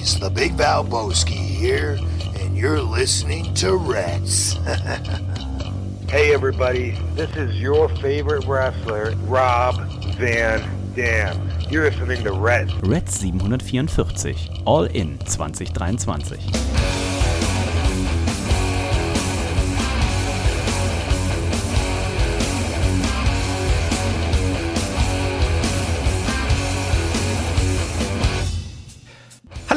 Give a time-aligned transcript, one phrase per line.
[0.00, 1.98] Boys, the Big Valboski here,
[2.36, 4.52] and you're listening to Reds.
[6.08, 9.76] hey, everybody, this is your favorite wrestler, Rob
[10.16, 11.50] Van Dam.
[11.68, 12.72] You're listening to Reds.
[12.82, 16.79] Reds 744, All In 2023.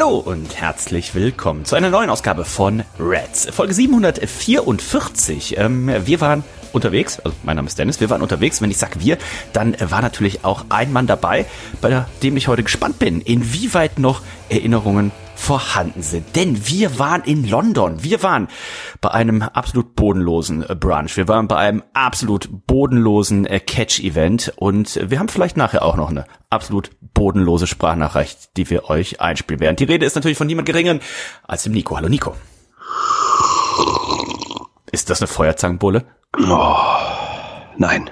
[0.03, 5.57] Hallo und herzlich willkommen zu einer neuen Ausgabe von Reds, Folge 744.
[5.57, 6.43] Ähm, wir waren
[6.73, 8.61] unterwegs, also mein Name ist Dennis, wir waren unterwegs.
[8.61, 9.17] Wenn ich sage wir,
[9.53, 11.45] dann war natürlich auch ein Mann dabei,
[11.79, 16.37] bei dem ich heute gespannt bin, inwieweit noch Erinnerungen vorhanden sind.
[16.37, 18.01] Denn wir waren in London.
[18.01, 18.47] Wir waren
[19.01, 21.17] bei einem absolut bodenlosen äh, Brunch.
[21.17, 24.53] Wir waren bei einem absolut bodenlosen äh, Catch-Event.
[24.55, 29.59] Und wir haben vielleicht nachher auch noch eine absolut bodenlose Sprachnachricht, die wir euch einspielen
[29.59, 29.75] werden.
[29.75, 31.01] Die Rede ist natürlich von niemand geringeren
[31.43, 31.97] als dem Nico.
[31.97, 32.35] Hallo Nico.
[34.91, 36.05] Ist das eine Feuerzangenbulle?
[36.39, 36.75] Oh,
[37.77, 38.11] nein.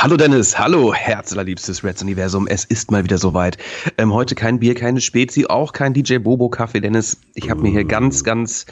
[0.00, 2.46] Hallo Dennis, hallo herzallerliebstes Reds Universum.
[2.46, 3.58] Es ist mal wieder soweit.
[3.98, 7.20] Ähm, heute kein Bier, keine Spezi, auch kein DJ Bobo Kaffee, Dennis.
[7.34, 8.66] Ich habe mir hier ganz, ganz,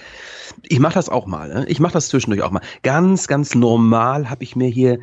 [0.63, 1.49] ich mache das auch mal.
[1.49, 1.67] Ne?
[1.67, 2.63] Ich mache das zwischendurch auch mal.
[2.85, 5.01] Ganz, ganz normal habe ich mir hier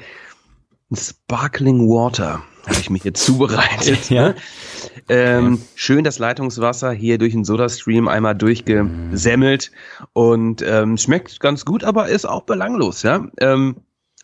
[0.89, 4.09] ein Sparkling Water habe ich mir hier zubereitet.
[4.09, 4.29] ja.
[4.29, 4.35] Ne?
[5.09, 9.71] Ähm, schön das Leitungswasser hier durch den Soda-Stream einmal durchgesemmelt
[10.13, 13.03] und ähm, schmeckt ganz gut, aber ist auch belanglos.
[13.03, 13.27] Ja.
[13.41, 13.75] Ähm,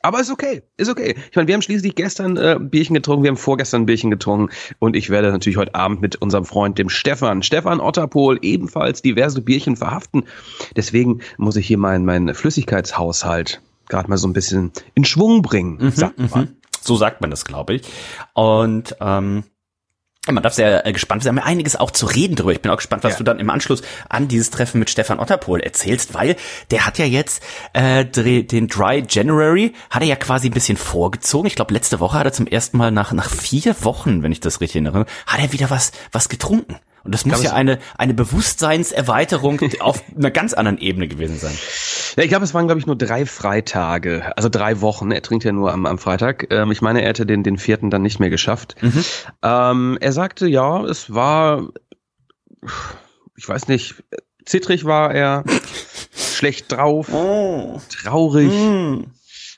[0.02, 1.16] aber ist okay, ist okay.
[1.30, 4.96] Ich meine, wir haben schließlich gestern äh, Bierchen getrunken, wir haben vorgestern Bierchen getrunken und
[4.96, 9.76] ich werde natürlich heute Abend mit unserem Freund, dem Stefan, Stefan Otterpohl, ebenfalls diverse Bierchen
[9.76, 10.24] verhaften.
[10.76, 15.78] Deswegen muss ich hier meinen mein Flüssigkeitshaushalt gerade mal so ein bisschen in Schwung bringen.
[15.82, 16.42] Mhm, sagt man.
[16.44, 16.56] Mhm.
[16.80, 17.82] So sagt man das, glaube ich.
[18.34, 19.44] Und ähm,
[20.34, 21.36] man darf sehr äh, gespannt sein.
[21.36, 22.52] Wir haben ja einiges auch zu reden drüber.
[22.52, 23.18] Ich bin auch gespannt, was ja.
[23.20, 26.36] du dann im Anschluss an dieses Treffen mit Stefan Otterpohl erzählst, weil
[26.72, 31.48] der hat ja jetzt äh, den Dry January, hat er ja quasi ein bisschen vorgezogen.
[31.48, 34.40] Ich glaube, letzte Woche hat er zum ersten Mal nach, nach vier Wochen, wenn ich
[34.40, 36.80] das richtig erinnere, hat er wieder was, was getrunken.
[37.04, 41.58] Und das muss ja eine, eine Bewusstseinserweiterung auf einer ganz anderen Ebene gewesen sein.
[42.16, 45.12] Ja, ich glaube, es waren, glaube ich, nur drei Freitage, also drei Wochen.
[45.12, 46.48] Er trinkt ja nur am, am Freitag.
[46.52, 48.76] Ähm, ich meine, er hätte den, den vierten dann nicht mehr geschafft.
[48.82, 49.04] Mhm.
[49.44, 51.70] Ähm, er sagte, ja, es war,
[53.36, 54.04] ich weiß nicht,
[54.46, 55.44] zittrig war er,
[56.16, 57.80] schlecht drauf, oh.
[57.90, 58.52] traurig.
[58.52, 59.04] Mm.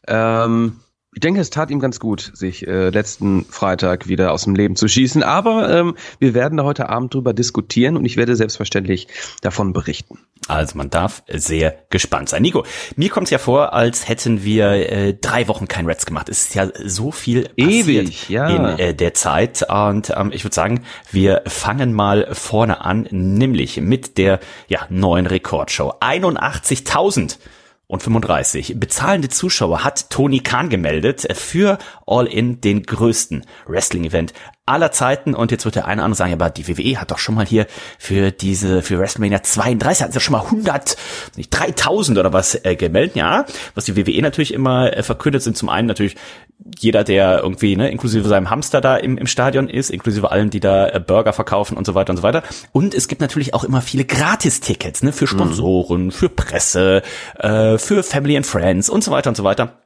[0.08, 0.80] Ähm,
[1.14, 4.78] ich denke, es tat ihm ganz gut, sich äh, letzten Freitag wieder aus dem Leben
[4.78, 5.24] zu schießen.
[5.24, 9.10] Aber ähm, wir werden da heute Abend drüber diskutieren und ich werde selbstverständlich
[9.42, 10.20] davon berichten.
[10.48, 12.42] Also man darf sehr gespannt sein.
[12.42, 16.30] Nico, mir kommt es ja vor, als hätten wir äh, drei Wochen kein Reds gemacht.
[16.30, 18.48] Es ist ja so viel Ewig, ja.
[18.48, 19.66] in äh, der Zeit.
[19.70, 24.40] Und ähm, ich würde sagen, wir fangen mal vorne an, nämlich mit der
[24.70, 25.94] ja, neuen Rekordshow.
[26.00, 27.38] 81.000
[27.92, 28.80] und 35.
[28.80, 34.32] Bezahlende Zuschauer hat Tony Khan gemeldet für All In den größten Wrestling-Event
[34.66, 35.34] aller Zeiten.
[35.34, 37.46] Und jetzt wird der eine oder andere sagen, aber die WWE hat doch schon mal
[37.46, 37.68] hier
[38.00, 40.96] für diese, für WrestleMania 32 hatten sie schon mal 100,
[41.36, 43.18] nicht 3000 oder was äh, gemeldet.
[43.18, 46.16] Ja, was die WWE natürlich immer äh, verkündet, sind zum einen natürlich
[46.78, 50.60] jeder, der irgendwie, ne, inklusive seinem Hamster da im, im Stadion ist, inklusive allen, die
[50.60, 52.44] da äh, Burger verkaufen und so weiter und so weiter.
[52.72, 56.12] Und es gibt natürlich auch immer viele Gratis-Tickets, ne, für Sponsoren, mhm.
[56.12, 57.02] für Presse,
[57.40, 59.82] äh, für Family and Friends und so weiter und so weiter.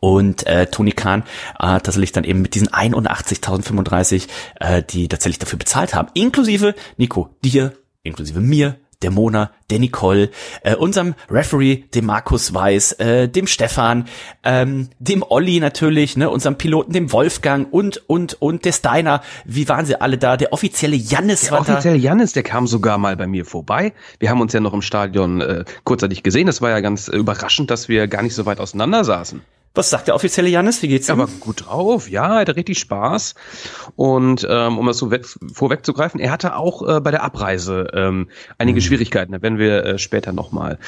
[0.00, 1.22] Und äh, Tony Khan
[1.58, 4.28] äh, tatsächlich dann eben mit diesen 81.035,
[4.60, 7.72] äh, die tatsächlich dafür bezahlt haben, inklusive Nico, dir,
[8.02, 10.30] inklusive mir, der Mona, der Nicole,
[10.62, 14.06] äh, unserem Referee, dem Markus Weiß, äh, dem Stefan,
[14.44, 19.22] ähm, dem Olli natürlich, ne, unserem Piloten, dem Wolfgang und und und der Steiner.
[19.44, 20.36] Wie waren sie alle da?
[20.36, 21.78] Der offizielle Jannis der war offizielle da.
[21.78, 23.92] offizielle Jannis, der kam sogar mal bei mir vorbei.
[24.18, 26.46] Wir haben uns ja noch im Stadion äh, kurzzeitig gesehen.
[26.46, 29.42] Das war ja ganz äh, überraschend, dass wir gar nicht so weit auseinander saßen.
[29.74, 30.82] Was sagt der offizielle Janis?
[30.82, 31.14] Wie geht's ihm?
[31.14, 33.34] Er war gut drauf, ja, er hatte richtig Spaß.
[33.96, 38.28] Und ähm, um das so weg, vorwegzugreifen, er hatte auch äh, bei der Abreise ähm,
[38.58, 38.82] einige mhm.
[38.82, 39.32] Schwierigkeiten.
[39.32, 40.78] Da werden wir äh, später nochmal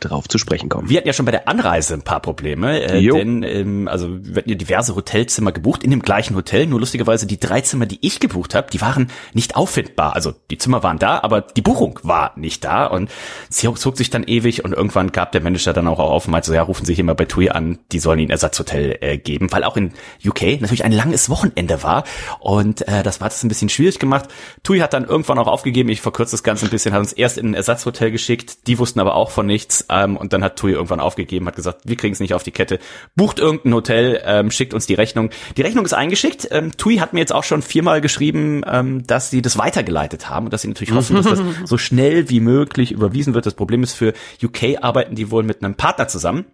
[0.00, 0.88] drauf zu sprechen kommen.
[0.88, 4.36] Wir hatten ja schon bei der Anreise ein paar Probleme, äh, denn ähm, also wir
[4.36, 6.66] hatten ja diverse Hotelzimmer gebucht in dem gleichen Hotel.
[6.66, 10.14] Nur lustigerweise die drei Zimmer, die ich gebucht habe, die waren nicht auffindbar.
[10.14, 13.10] Also die Zimmer waren da, aber die Buchung war nicht da und
[13.50, 16.48] sie zog sich dann ewig und irgendwann gab der Manager dann auch auf und meinte
[16.48, 19.18] so, ja, rufen Sie hier mal bei TUI an, die sollen ihn ein Ersatzhotel äh,
[19.18, 19.92] geben, weil auch in
[20.24, 22.04] UK natürlich ein langes Wochenende war
[22.38, 24.28] und äh, das war das ein bisschen schwierig gemacht.
[24.62, 27.38] Tui hat dann irgendwann auch aufgegeben, ich verkürze das Ganze ein bisschen, hat uns erst
[27.38, 30.72] in ein Ersatzhotel geschickt, die wussten aber auch von nichts ähm, und dann hat Tui
[30.72, 32.78] irgendwann aufgegeben, hat gesagt, wir kriegen es nicht auf die Kette,
[33.16, 35.30] bucht irgendein Hotel, ähm, schickt uns die Rechnung.
[35.56, 36.48] Die Rechnung ist eingeschickt.
[36.50, 40.46] Ähm, Tui hat mir jetzt auch schon viermal geschrieben, ähm, dass sie das weitergeleitet haben
[40.46, 43.46] und dass sie natürlich hoffen, dass das so schnell wie möglich überwiesen wird.
[43.46, 44.12] Das Problem ist, für
[44.42, 46.46] UK arbeiten die wohl mit einem Partner zusammen.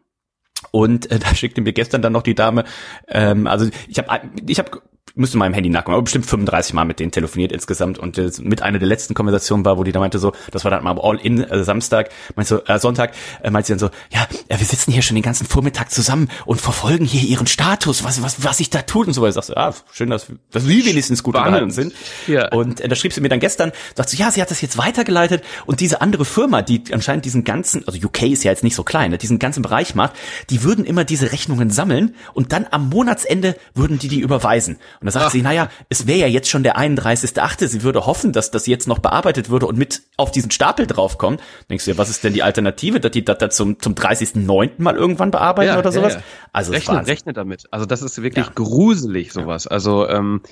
[0.76, 2.64] Und äh, da schickte mir gestern dann noch die Dame,
[3.08, 4.82] ähm, also ich habe ich hab
[5.16, 8.62] müsste im Handy nachgucken, aber bestimmt 35 Mal mit denen telefoniert insgesamt und äh, mit
[8.62, 11.42] einer der letzten Konversationen war, wo die da meinte so, das war dann mal All-In
[11.42, 14.92] äh, Samstag, meinte so, äh, Sonntag, äh, meinte sie dann so, ja, äh, wir sitzen
[14.92, 18.70] hier schon den ganzen Vormittag zusammen und verfolgen hier ihren Status, was was was sich
[18.70, 19.32] da tut und so weiter.
[19.32, 21.94] Sagst du, ja, schön, dass, dass Sie wenigstens gut unterhalten sind.
[22.26, 22.48] Ja.
[22.52, 24.76] Und äh, da schrieb sie mir dann gestern, sagt sie, ja, sie hat das jetzt
[24.76, 28.74] weitergeleitet und diese andere Firma, die anscheinend diesen ganzen, also UK ist ja jetzt nicht
[28.74, 30.14] so klein, ne, diesen ganzen Bereich macht,
[30.50, 34.76] die würden immer diese Rechnungen sammeln und dann am Monatsende würden die die überweisen.
[35.00, 35.30] Und da sagt Ach.
[35.30, 37.66] sie, naja, es wäre ja jetzt schon der 31.8.
[37.66, 41.40] Sie würde hoffen, dass das jetzt noch bearbeitet würde und mit auf diesen Stapel draufkommt.
[41.70, 44.72] Denkst du ja, was ist denn die Alternative, dass die das da zum, zum 30.9.
[44.78, 46.14] mal irgendwann bearbeiten ja, oder sowas?
[46.14, 46.24] Ja, ja.
[46.52, 47.64] Also rechne, rechne damit.
[47.70, 49.66] Also das ist wirklich gruselig, sowas.
[49.66, 50.42] Also ähm,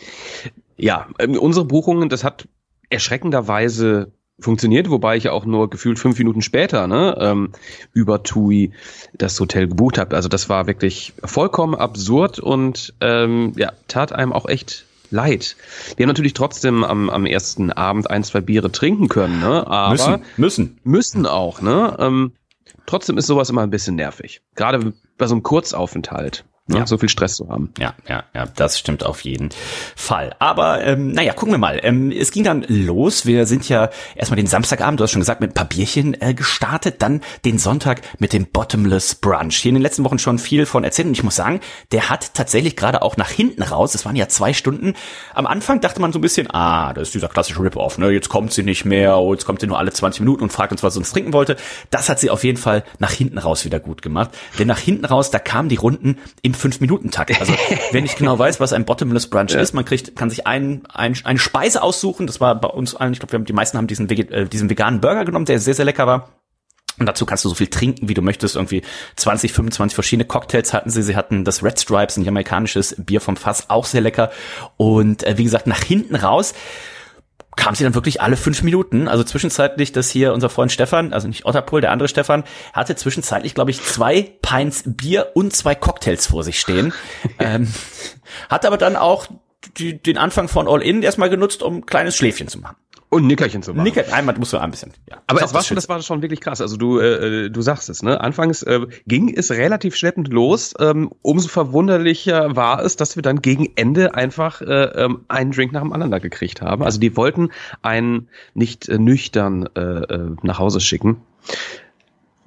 [0.76, 2.48] ja, ähm, unsere Buchungen, das hat
[2.90, 7.52] erschreckenderweise funktioniert, wobei ich ja auch nur gefühlt fünf Minuten später ne, ähm,
[7.92, 8.72] über TUI
[9.12, 10.16] das Hotel gebucht habe.
[10.16, 15.56] Also das war wirklich vollkommen absurd und ähm, ja, tat einem auch echt leid.
[15.96, 19.66] Wir haben natürlich trotzdem am, am ersten Abend ein, zwei Biere trinken können, ne?
[19.66, 20.78] Aber müssen, müssen.
[20.82, 21.96] Müssen auch, ne?
[22.00, 22.32] Ähm,
[22.86, 24.42] trotzdem ist sowas immer ein bisschen nervig.
[24.56, 26.86] Gerade bei so einem Kurzaufenthalt ne, ja.
[26.86, 27.72] so viel Stress zu haben.
[27.78, 29.50] Ja, ja, ja, das stimmt auf jeden
[29.96, 30.34] Fall.
[30.38, 31.80] Aber ähm, naja, gucken wir mal.
[31.82, 33.26] Ähm, es ging dann los.
[33.26, 36.34] Wir sind ja erstmal den Samstagabend, du hast schon gesagt, mit ein paar Bierchen äh,
[36.34, 39.56] gestartet, dann den Sonntag mit dem Bottomless Brunch.
[39.56, 41.60] Hier in den letzten Wochen schon viel von erzählt und ich muss sagen,
[41.92, 44.94] der hat tatsächlich gerade auch nach hinten raus, es waren ja zwei Stunden,
[45.34, 48.10] am Anfang dachte man so ein bisschen, ah, das ist dieser klassische Rip-Off, ne?
[48.10, 50.72] jetzt kommt sie nicht mehr, oh, jetzt kommt sie nur alle 20 Minuten und fragt
[50.72, 51.56] uns, was sie uns trinken wollte.
[51.90, 54.30] Das hat sie auf jeden Fall nach hinten raus wieder gut gemacht.
[54.58, 57.40] Denn nach hinten raus, da kamen die Runden im im Fünf-Minuten-Takt.
[57.40, 57.52] Also
[57.92, 59.60] wenn ich genau weiß, was ein Bottomless Brunch ja.
[59.60, 62.26] ist, man kriegt, kann sich ein, ein, eine Speise aussuchen.
[62.26, 65.24] Das war bei uns allen, ich glaube, die meisten haben diesen, äh, diesen veganen Burger
[65.24, 66.30] genommen, der sehr, sehr lecker war.
[66.96, 68.54] Und dazu kannst du so viel trinken, wie du möchtest.
[68.54, 68.82] Irgendwie
[69.16, 71.02] 20, 25 verschiedene Cocktails hatten sie.
[71.02, 74.30] Sie hatten das Red Stripes, ein jamaikanisches Bier vom Fass, auch sehr lecker.
[74.76, 76.54] Und äh, wie gesagt, nach hinten raus
[77.56, 79.08] kam sie dann wirklich alle fünf Minuten.
[79.08, 83.54] Also zwischenzeitlich, dass hier unser Freund Stefan, also nicht Otterpol, der andere Stefan, hatte zwischenzeitlich,
[83.54, 86.92] glaube ich, zwei Pints Bier und zwei Cocktails vor sich stehen.
[87.38, 87.72] ähm,
[88.48, 89.26] hat aber dann auch
[89.76, 92.76] die, den Anfang von All In erstmal genutzt, um ein kleines Schläfchen zu machen.
[93.10, 93.84] Und Nickerchen zu machen.
[93.84, 94.92] Nicker, einmal musst du ein bisschen.
[95.08, 95.22] Ja.
[95.26, 96.60] Aber es war schon, das war schon wirklich krass.
[96.60, 98.20] Also du, äh, du sagst es, ne?
[98.20, 100.74] Anfangs äh, ging es relativ schleppend los.
[100.80, 105.72] Ähm, umso verwunderlicher war es, dass wir dann gegen Ende einfach äh, ähm, einen Drink
[105.72, 106.82] nach dem anderen da gekriegt haben.
[106.82, 107.50] Also die wollten
[107.82, 111.18] einen nicht äh, nüchtern äh, äh nach Hause schicken.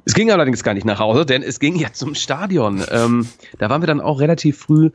[0.08, 2.82] Es ging allerdings gar nicht nach Hause, denn es ging ja zum Stadion.
[2.92, 3.28] Ähm,
[3.60, 4.92] da waren wir dann auch relativ früh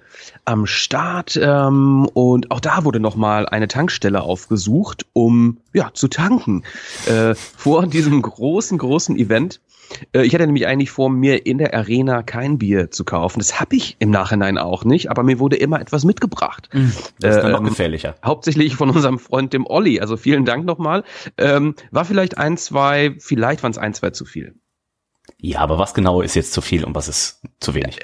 [0.47, 6.65] am Start ähm, und auch da wurde nochmal eine Tankstelle aufgesucht, um ja zu tanken
[7.05, 9.61] äh, vor diesem großen, großen Event.
[10.15, 13.39] Äh, ich hatte nämlich eigentlich vor, mir in der Arena kein Bier zu kaufen.
[13.39, 16.71] Das habe ich im Nachhinein auch nicht, aber mir wurde immer etwas mitgebracht.
[16.73, 18.15] Mhm, das ist dann äh, noch gefährlicher.
[18.25, 20.01] Hauptsächlich von unserem Freund dem Olli.
[20.01, 21.05] Also vielen Dank nochmal.
[21.37, 24.55] Ähm, war vielleicht ein, zwei, vielleicht waren es ein, zwei zu viel.
[25.45, 27.99] Ja, aber was genau ist jetzt zu viel und was ist zu wenig?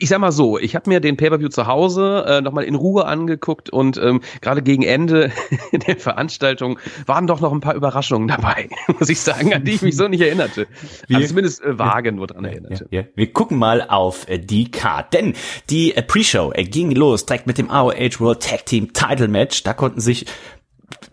[0.00, 3.06] Ich sag mal so, ich habe mir den Pay-per-View zu Hause äh, nochmal in Ruhe
[3.06, 5.32] angeguckt und ähm, gerade gegen Ende
[5.72, 8.68] der Veranstaltung waren doch noch ein paar Überraschungen dabei,
[8.98, 10.66] muss ich sagen, an die ich mich so nicht erinnerte.
[11.06, 12.86] Wir, also zumindest äh, vage nur dran erinnerte.
[12.90, 13.06] Ja, ja.
[13.14, 15.34] Wir gucken mal auf äh, die Card, denn
[15.70, 19.62] die äh, Pre-Show äh, ging los direkt mit dem ROH World Tag Team Title Match.
[19.62, 20.26] Da konnten sich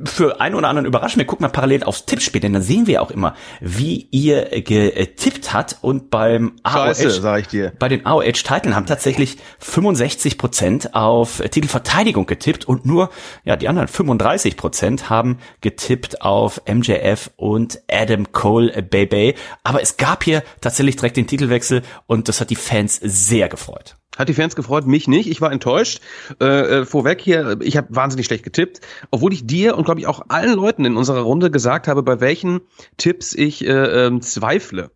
[0.04, 1.20] für einen oder anderen überraschen.
[1.20, 5.54] Wir gucken mal parallel aufs Tippspiel, denn da sehen wir auch immer, wie ihr getippt
[5.54, 7.74] hat und beim Scheiße, AOH, sag ich dir.
[7.80, 13.10] bei den AOH-Titeln haben tatsächlich 65 Prozent auf Titelverteidigung getippt und nur,
[13.44, 19.36] ja, die anderen 35 Prozent haben getippt auf MJF und Adam Cole Baby.
[19.64, 23.96] Aber es gab hier tatsächlich direkt den Titelwechsel und das hat die Fans sehr gefreut.
[24.18, 25.30] Hat die Fans gefreut, mich nicht.
[25.30, 26.02] Ich war enttäuscht.
[26.42, 28.82] Äh, äh, vorweg hier, ich habe wahnsinnig schlecht getippt,
[29.12, 32.20] obwohl ich dir und glaube ich auch allen Leuten in unserer Runde gesagt habe, bei
[32.20, 32.62] welchen
[32.98, 34.92] Tipps ich äh, äh, zweifle.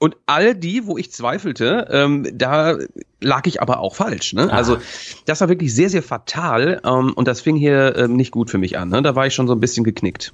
[0.00, 2.78] Und all die, wo ich zweifelte, ähm, da
[3.20, 4.32] lag ich aber auch falsch.
[4.32, 4.52] Ne?
[4.52, 4.78] Also
[5.26, 8.58] das war wirklich sehr, sehr fatal ähm, und das fing hier ähm, nicht gut für
[8.58, 8.90] mich an.
[8.90, 9.02] Ne?
[9.02, 10.32] Da war ich schon so ein bisschen geknickt.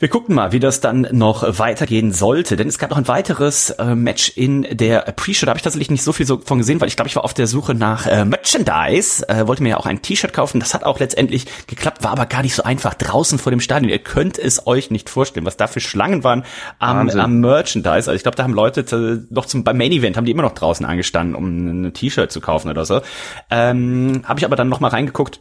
[0.00, 3.68] Wir gucken mal, wie das dann noch weitergehen sollte, denn es gab noch ein weiteres
[3.68, 5.44] äh, Match in der Pre-Show.
[5.44, 7.24] Da habe ich tatsächlich nicht so viel so von gesehen, weil ich glaube, ich war
[7.24, 10.58] auf der Suche nach äh, Merchandise, äh, wollte mir ja auch ein T-Shirt kaufen.
[10.58, 13.90] Das hat auch letztendlich geklappt, war aber gar nicht so einfach draußen vor dem Stadion.
[13.90, 16.44] Ihr könnt es euch nicht vorstellen, was da für Schlangen waren
[16.78, 17.90] am, am Merchandise.
[17.90, 20.54] Also ich glaube, da haben Leute noch zum beim Main Event haben die immer noch
[20.54, 23.02] draußen angestanden, um ein T-Shirt zu kaufen oder so.
[23.50, 25.40] Ähm, habe ich aber dann noch mal reingeguckt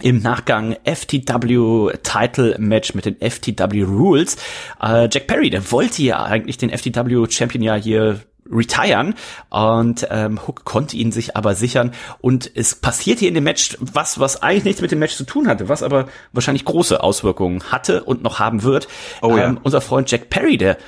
[0.00, 4.36] im Nachgang FTW Title Match mit den FTW Rules.
[4.80, 9.14] Äh, Jack Perry, der wollte ja eigentlich den FTW Champion ja hier retiren
[9.50, 13.76] und ähm, Hook konnte ihn sich aber sichern und es passiert hier in dem Match
[13.80, 17.62] was, was eigentlich nichts mit dem Match zu tun hatte, was aber wahrscheinlich große Auswirkungen
[17.70, 18.88] hatte und noch haben wird.
[19.22, 19.48] Oh, ja.
[19.48, 20.78] ähm, unser Freund Jack Perry, der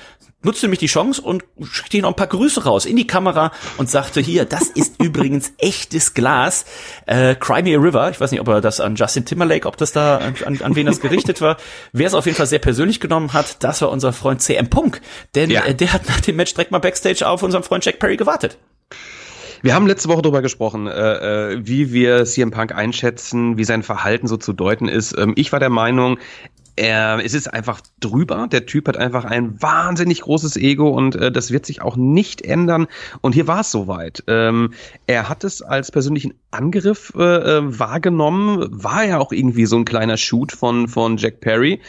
[0.42, 3.52] nutzte nämlich die Chance und schickte ihm noch ein paar Grüße raus in die Kamera
[3.76, 6.64] und sagte hier, das ist übrigens echtes Glas.
[7.06, 9.76] Äh, Cry Me a River, ich weiß nicht, ob er das an Justin Timberlake, ob
[9.76, 11.58] das da an, an, an wen das gerichtet war.
[11.92, 15.00] Wer es auf jeden Fall sehr persönlich genommen hat, das war unser Freund CM Punk,
[15.34, 15.64] denn ja.
[15.64, 18.58] äh, der hat nach dem Match direkt mal Backstage auf unseren Freund Jack Perry gewartet.
[19.62, 23.82] Wir haben letzte Woche darüber gesprochen, äh, äh wie wir CM Punk einschätzen, wie sein
[23.82, 25.16] Verhalten so zu deuten ist.
[25.18, 26.18] Ähm, ich war der Meinung,
[26.76, 28.48] er, es ist einfach drüber.
[28.50, 32.40] Der Typ hat einfach ein wahnsinnig großes Ego und äh, das wird sich auch nicht
[32.40, 32.86] ändern.
[33.20, 34.24] Und hier war es soweit.
[34.28, 34.72] Ähm,
[35.06, 38.66] er hat es als persönlichen Angriff äh, äh, wahrgenommen.
[38.70, 41.80] War ja auch irgendwie so ein kleiner Shoot von, von Jack Perry.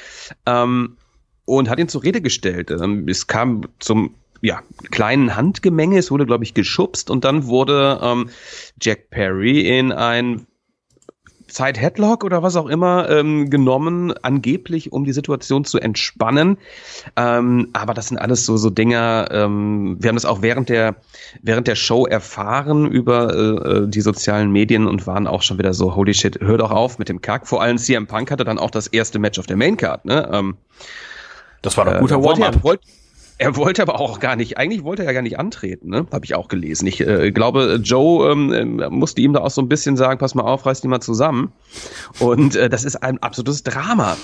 [0.46, 0.98] Ähm,
[1.46, 2.72] und hat ihn zur Rede gestellt.
[2.72, 8.00] Ähm, es kam zum ja, kleinen Handgemenge, es wurde, glaube ich, geschubst und dann wurde
[8.02, 8.30] ähm,
[8.80, 10.48] Jack Perry in ein
[11.52, 16.58] Side Headlock oder was auch immer ähm, genommen, angeblich, um die Situation zu entspannen.
[17.18, 19.28] Ähm, aber das sind alles so so Dinger.
[19.32, 20.96] Ähm, wir haben das auch während der
[21.42, 25.74] während der Show erfahren über äh, äh, die sozialen Medien und waren auch schon wieder
[25.74, 27.48] so Holy shit, hör doch auf mit dem Kack.
[27.48, 30.06] Vor allem CM Punk hatte dann auch das erste Match auf der Maincard.
[30.06, 30.30] Ne?
[30.32, 30.58] Ähm,
[31.62, 32.80] das war doch guter äh, Warm-up.
[33.42, 36.06] Er wollte aber auch gar nicht, eigentlich wollte er ja gar nicht antreten, ne?
[36.12, 36.86] Habe ich auch gelesen.
[36.86, 40.36] Ich äh, glaube, Joe ähm, äh, musste ihm da auch so ein bisschen sagen, pass
[40.36, 41.52] mal auf, reiß dich mal zusammen.
[42.20, 44.16] Und äh, das ist ein absolutes Drama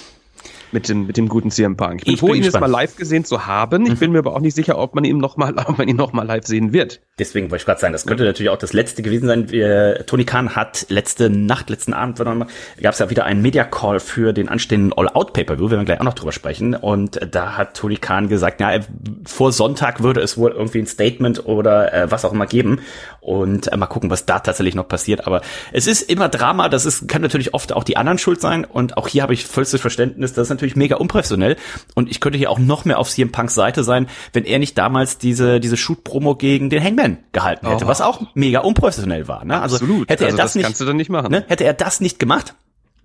[0.72, 2.02] mit dem, mit dem guten CM Punk.
[2.02, 3.86] Ich bin ich froh, ihn jetzt mal live gesehen zu haben.
[3.86, 3.98] Ich mhm.
[3.98, 6.14] bin mir aber auch nicht sicher, ob man ihn noch mal, ob man ihn noch
[6.14, 7.02] mal live sehen wird.
[7.20, 9.52] Deswegen wollte ich gerade sagen, das könnte natürlich auch das letzte gewesen sein.
[9.52, 14.00] Wir, Tony Khan hat letzte Nacht, letzten Abend, gab es ja wieder einen Media Call
[14.00, 16.76] für den anstehenden All-Out Paper-View, werden wir gleich auch noch drüber sprechen.
[16.76, 18.80] Und da hat Tony Khan gesagt, ja,
[19.26, 22.82] vor Sonntag würde es wohl irgendwie ein Statement oder äh, was auch immer geben.
[23.20, 25.28] Und äh, mal gucken, was da tatsächlich noch passiert.
[25.28, 25.42] Aber
[25.74, 26.70] es ist immer Drama.
[26.70, 28.64] Das ist, kann natürlich oft auch die anderen schuld sein.
[28.64, 31.56] Und auch hier habe ich vollstes Verständnis, dass natürlich mega unprofessionell.
[31.96, 34.78] Und ich könnte hier auch noch mehr auf CM Punks Seite sein, wenn er nicht
[34.78, 37.88] damals diese, diese Shoot-Promo gegen den Hangman gehalten hätte, oh.
[37.88, 39.46] was auch mega unprofessionell war.
[39.46, 39.62] Ne?
[39.62, 40.10] Also Absolut.
[40.10, 41.32] hätte er also das, das nicht, kannst du dann nicht machen.
[41.32, 41.46] Ne?
[41.48, 42.56] Hätte er das nicht gemacht,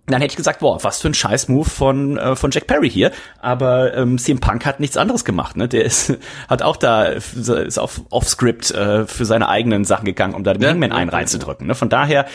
[0.06, 3.12] dann hätte ich gesagt, boah, was für ein Scheiß-Move von, äh, von Jack Perry hier.
[3.40, 5.56] Aber ähm, CM Punk hat nichts anderes gemacht.
[5.56, 5.68] Ne?
[5.68, 6.14] Der ist,
[6.48, 10.62] hat auch da, ist auf Off-Script äh, für seine eigenen Sachen gegangen, um da den
[10.62, 11.68] ja, Hangman einen reinzudrücken.
[11.68, 11.76] Ne?
[11.76, 12.26] Von daher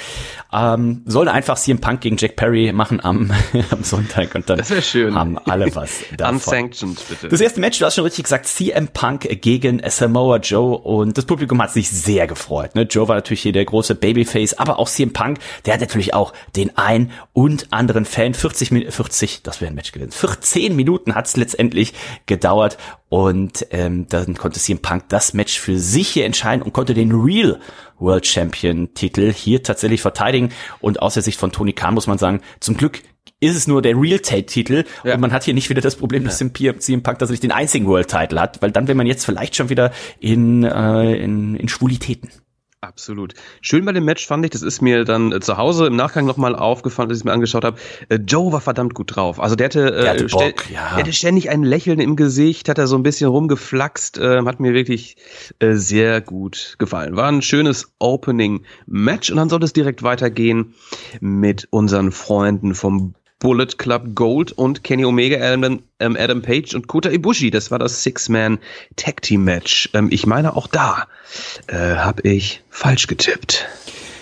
[0.53, 3.31] ähm, soll einfach CM Punk gegen Jack Perry machen am,
[3.69, 6.35] am Sonntag und dann haben alle was davon.
[6.35, 7.27] Unsanctioned, bitte.
[7.27, 11.25] Das erste Match, du hast schon richtig gesagt, CM Punk gegen Samoa Joe und das
[11.25, 12.75] Publikum hat sich sehr gefreut.
[12.75, 12.83] Ne?
[12.83, 16.31] Joe war natürlich hier der große Babyface, aber auch CM Punk, der hat natürlich auch
[16.55, 18.33] den ein und und anderen Fan.
[18.33, 20.11] 40 Minuten, 40, das wäre ein Match gewesen.
[20.11, 21.93] 14 Minuten hat es letztendlich
[22.25, 22.77] gedauert
[23.09, 27.11] und ähm, dann konnte CM Punk das Match für sich hier entscheiden und konnte den
[27.11, 27.59] Real
[27.99, 30.51] World Champion Titel hier tatsächlich verteidigen.
[30.79, 33.01] Und aus der Sicht von Tony Khan muss man sagen, zum Glück
[33.39, 35.15] ist es nur der Real Titel ja.
[35.15, 36.79] und man hat hier nicht wieder das Problem, dass ja.
[36.79, 39.69] CM Punk tatsächlich den einzigen World Title hat, weil dann wäre man jetzt vielleicht schon
[39.69, 42.29] wieder in, äh, in, in Schwulitäten.
[42.81, 43.33] Absolut.
[43.61, 46.27] Schön bei dem Match fand ich, das ist mir dann äh, zu Hause im Nachgang
[46.27, 47.79] nochmal aufgefallen, als ich es mir angeschaut habe.
[48.09, 49.39] Äh, Joe war verdammt gut drauf.
[49.39, 50.89] Also der hatte, äh, der hatte, Bock, ja.
[50.89, 54.59] der hatte ständig ein Lächeln im Gesicht, hat er so ein bisschen rumgeflaxt, äh, hat
[54.59, 55.17] mir wirklich
[55.57, 57.15] äh, sehr gut gefallen.
[57.15, 60.75] War ein schönes Opening-Match und dann sollte es direkt weitergehen
[61.19, 66.87] mit unseren Freunden vom Bullet Club Gold und Kenny Omega, Adam, ähm, Adam Page und
[66.87, 67.51] Kota Ibushi.
[67.51, 68.59] Das war das Six-Man
[68.95, 69.89] Tag Team Match.
[69.93, 71.07] Ähm, ich meine, auch da
[71.67, 73.67] äh, habe ich falsch getippt.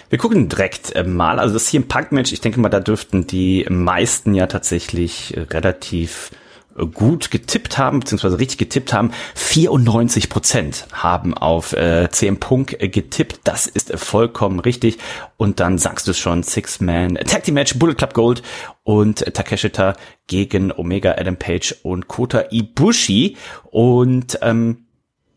[0.10, 1.40] Wir gucken direkt äh, mal.
[1.40, 5.42] Also das hier im Punk-Match, ich denke mal, da dürften die meisten ja tatsächlich äh,
[5.42, 6.32] relativ
[6.76, 9.12] gut getippt haben, beziehungsweise richtig getippt haben.
[9.36, 13.42] 94 Prozent haben auf äh, 10 Punkt äh, getippt.
[13.46, 14.98] Das ist vollkommen richtig.
[15.38, 18.44] Und dann sagst du schon, Six-Man Tag Team Match, Bullet Club Gold
[18.84, 19.96] und Takeshita
[20.28, 23.38] gegen Omega Adam Page und Kota Ibushi.
[23.72, 24.86] Und ähm,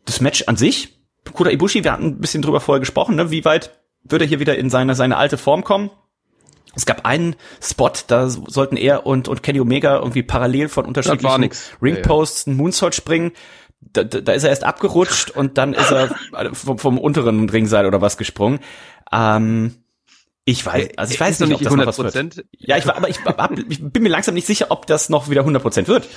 [0.04, 0.98] das Match an sich,
[1.32, 3.30] Kota Ibushi, wir hatten ein bisschen drüber vorher gesprochen, ne?
[3.30, 5.90] wie weit würde er hier wieder in seine, seine alte Form kommen?
[6.78, 11.50] Es gab einen Spot, da sollten er und, und Kenny Omega irgendwie parallel von unterschiedlichen
[11.82, 13.32] Ringposts einen Moonsault springen.
[13.80, 16.14] Da, da, ist er erst abgerutscht und dann ist er
[16.52, 18.60] vom, vom unteren Ringseil oder was gesprungen.
[19.12, 19.74] Ähm,
[20.44, 22.44] ich weiß, also ich weiß nicht, ob das noch was wird.
[22.56, 23.18] Ja, ich war, aber ich,
[23.68, 26.08] ich bin mir langsam nicht sicher, ob das noch wieder 100% wird.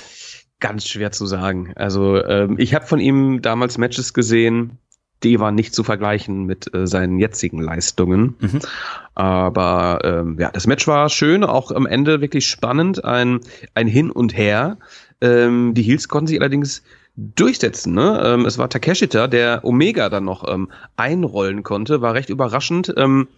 [0.60, 1.72] Ganz schwer zu sagen.
[1.74, 4.78] Also ähm, ich habe von ihm damals Matches gesehen,
[5.22, 8.34] die waren nicht zu vergleichen mit äh, seinen jetzigen Leistungen.
[8.40, 8.60] Mhm.
[9.14, 13.40] Aber ähm, ja, das Match war schön, auch am Ende wirklich spannend, ein,
[13.74, 14.78] ein Hin und Her.
[15.20, 16.82] Ähm, die Heels konnten sich allerdings
[17.16, 17.94] durchsetzen.
[17.94, 18.20] Ne?
[18.24, 22.92] Ähm, es war Takeshita, der Omega dann noch ähm, einrollen konnte, war recht überraschend.
[22.96, 23.28] Ähm,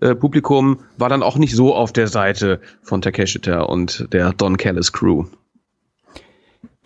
[0.00, 4.56] äh, Publikum war dann auch nicht so auf der Seite von Takeshita und der Don
[4.56, 5.24] Callis Crew.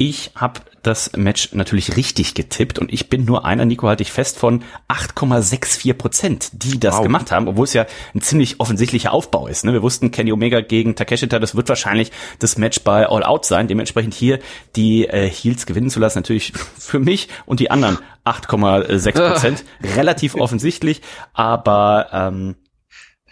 [0.02, 4.11] Ich habe das Match natürlich richtig getippt und ich bin nur einer, Nico, halte ich
[4.11, 7.02] fest, von 8,64 Prozent, die das wow.
[7.02, 9.66] gemacht haben, obwohl es ja ein ziemlich offensichtlicher Aufbau ist.
[9.66, 9.75] Ne?
[9.75, 13.69] Wir wussten, Kenny Omega gegen Takeshita, das wird wahrscheinlich das Match bei All Out sein.
[13.69, 14.38] Dementsprechend hier
[14.75, 19.64] die äh, Heels gewinnen zu lassen, natürlich für mich und die anderen 8,6 Prozent.
[19.97, 21.02] Relativ offensichtlich,
[21.35, 22.57] aber ähm,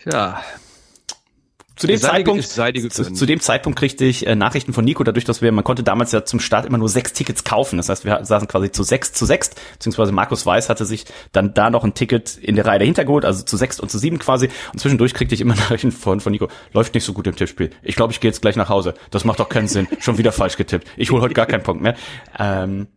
[0.04, 0.42] ja,
[1.78, 5.42] zu dem Zeitpunkt, zu, zu, dem Zeitpunkt kriegte ich äh, Nachrichten von Nico, dadurch, dass
[5.42, 7.76] wir, man konnte damals ja zum Start immer nur sechs Tickets kaufen.
[7.76, 11.54] Das heißt, wir saßen quasi zu sechs zu sechs, beziehungsweise Markus Weiß hatte sich dann
[11.54, 14.18] da noch ein Ticket in der Reihe dahinter geholt, also zu sechs und zu sieben
[14.18, 14.48] quasi.
[14.72, 17.70] Und zwischendurch kriegte ich immer Nachrichten von, von Nico, läuft nicht so gut im Tippspiel.
[17.82, 18.94] Ich glaube, ich gehe jetzt gleich nach Hause.
[19.10, 19.86] Das macht doch keinen Sinn.
[20.00, 20.88] Schon wieder falsch getippt.
[20.96, 21.94] Ich hole heute gar keinen Punkt mehr.
[22.38, 22.88] Ähm,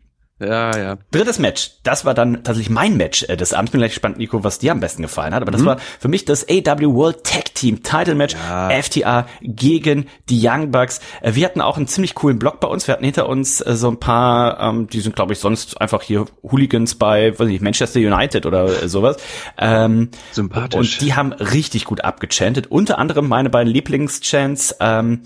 [0.41, 0.97] ja, ja.
[1.11, 1.71] Drittes Match.
[1.83, 3.71] Das war dann tatsächlich mein Match äh, des Abends.
[3.71, 5.41] Bin gleich gespannt, Nico, was dir am besten gefallen hat.
[5.41, 5.65] Aber das mhm.
[5.67, 8.35] war für mich das AW World Tag Team Title Match.
[8.35, 8.69] Ja.
[8.69, 10.99] FTA gegen die Young Bucks.
[11.21, 12.87] Äh, wir hatten auch einen ziemlich coolen Block bei uns.
[12.87, 16.01] Wir hatten hinter uns äh, so ein paar, ähm, die sind, glaube ich, sonst einfach
[16.01, 19.17] hier Hooligans bei, weiß nicht, Manchester United oder sowas.
[19.57, 20.75] Ähm, Sympathisch.
[20.75, 22.67] Und die haben richtig gut abgechantet.
[22.67, 25.21] Unter anderem meine beiden Lieblingschants, ähm,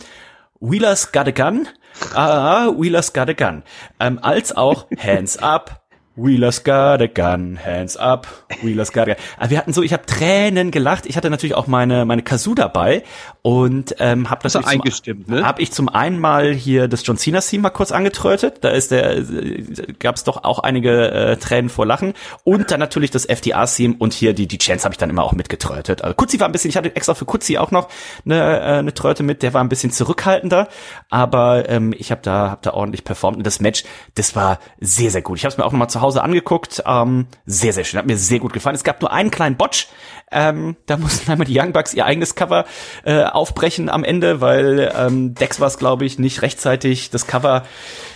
[0.59, 1.67] Wheeler's Got a Gun
[2.13, 3.63] Ah, Wheeler's got a gun.
[3.99, 5.84] Ähm, als auch Hands up,
[6.17, 8.27] Wheeler's got a gun, hands up,
[8.61, 9.23] Wheeler's got a gun.
[9.37, 11.05] Aber wir hatten so, ich habe Tränen gelacht.
[11.05, 13.03] Ich hatte natürlich auch meine meine Kazoo dabei
[13.41, 15.45] und ähm, habe das eingestimmt, ne?
[15.45, 18.59] Habe ich zum einen mal hier das John Cena Theme mal kurz angetrötet.
[18.61, 19.63] Da ist der äh,
[19.99, 22.13] gab es doch auch einige äh, Tränen vor Lachen
[22.45, 25.23] und dann natürlich das FDA Theme und hier die die Chance habe ich dann immer
[25.23, 26.01] auch mitgetrötet.
[26.01, 27.89] Also Kutzi war ein bisschen, ich hatte extra für Kutzi auch noch
[28.23, 30.69] eine äh, eine Tröte mit, der war ein bisschen zurückhaltender,
[31.09, 35.11] aber ähm, ich habe da hab da ordentlich performt und das Match, das war sehr
[35.11, 35.39] sehr gut.
[35.39, 36.83] Ich habe es mir auch noch mal zu Hause angeguckt.
[36.85, 37.99] Ähm, sehr, sehr schön.
[37.99, 38.75] Hat mir sehr gut gefallen.
[38.75, 39.87] Es gab nur einen kleinen Botch.
[40.31, 42.65] Ähm, da mussten einmal die Young Bucks ihr eigenes Cover
[43.03, 47.63] äh, aufbrechen am Ende, weil ähm, Dex war es, glaube ich, nicht rechtzeitig das Cover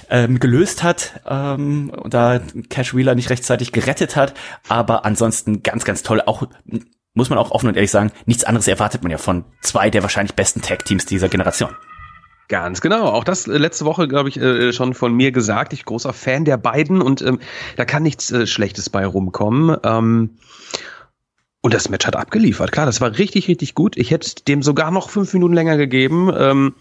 [0.10, 4.34] ähm, gelöst hat ähm, und da Cash Wheeler nicht rechtzeitig gerettet hat.
[4.68, 6.22] Aber ansonsten ganz, ganz toll.
[6.26, 6.44] Auch
[7.14, 10.04] muss man auch offen und ehrlich sagen, nichts anderes erwartet man ja von zwei der
[10.04, 11.76] wahrscheinlich besten Tag-Teams dieser Generation.
[12.50, 13.06] Ganz genau.
[13.06, 15.72] Auch das äh, letzte Woche, glaube ich, äh, schon von mir gesagt.
[15.72, 17.40] Ich großer Fan der beiden und ähm,
[17.78, 19.78] da kann nichts äh, Schlechtes bei rumkommen.
[19.84, 20.32] Ähm,
[21.62, 22.72] und das Match hat abgeliefert.
[22.72, 23.98] Klar, das war richtig, richtig gut.
[23.98, 26.32] Ich hätte dem sogar noch fünf Minuten länger gegeben.
[26.36, 26.74] Ähm,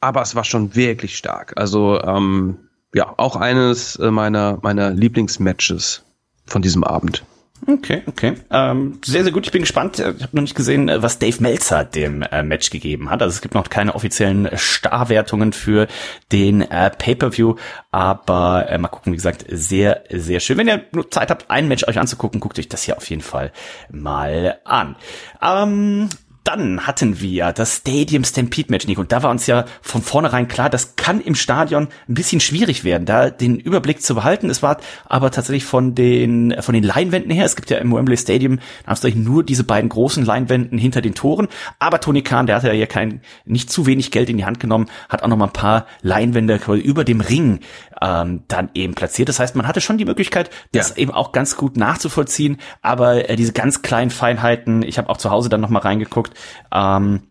[0.00, 1.52] aber es war schon wirklich stark.
[1.56, 2.56] Also ähm,
[2.94, 6.02] ja, auch eines meiner meiner Lieblingsmatches
[6.46, 7.24] von diesem Abend.
[7.66, 8.34] Okay, okay.
[8.50, 9.46] Ähm, sehr, sehr gut.
[9.46, 9.98] Ich bin gespannt.
[9.98, 13.22] Ich habe noch nicht gesehen, äh, was Dave Meltzer dem äh, Match gegeben hat.
[13.22, 15.86] Also es gibt noch keine offiziellen Starwertungen für
[16.30, 17.54] den äh, Pay-per-View,
[17.90, 19.12] aber äh, mal gucken.
[19.12, 20.58] Wie gesagt, sehr, sehr schön.
[20.58, 23.22] Wenn ihr nur Zeit habt, ein Match euch anzugucken, guckt euch das hier auf jeden
[23.22, 23.52] Fall
[23.90, 24.96] mal an.
[25.40, 26.10] Ähm,
[26.44, 29.00] dann hatten wir das Stadium Stampede Match, Nico.
[29.00, 32.84] Und da war uns ja von vornherein klar, das kann im Stadion ein bisschen schwierig
[32.84, 34.50] werden, da den Überblick zu behalten.
[34.50, 38.16] Es war aber tatsächlich von den, von den Leinwänden her, es gibt ja im Wembley
[38.16, 41.48] Stadium Anführungszeichen nur diese beiden großen Leinwänden hinter den Toren.
[41.78, 44.60] Aber Tony Khan, der hatte ja hier kein, nicht zu wenig Geld in die Hand
[44.60, 47.60] genommen, hat auch noch mal ein paar Leinwände über dem Ring
[48.00, 49.28] ähm, dann eben platziert.
[49.28, 50.96] Das heißt, man hatte schon die Möglichkeit, das ja.
[50.96, 52.58] eben auch ganz gut nachzuvollziehen.
[52.82, 56.33] Aber äh, diese ganz kleinen Feinheiten, ich habe auch zu Hause dann noch mal reingeguckt,
[56.72, 57.22] ähm,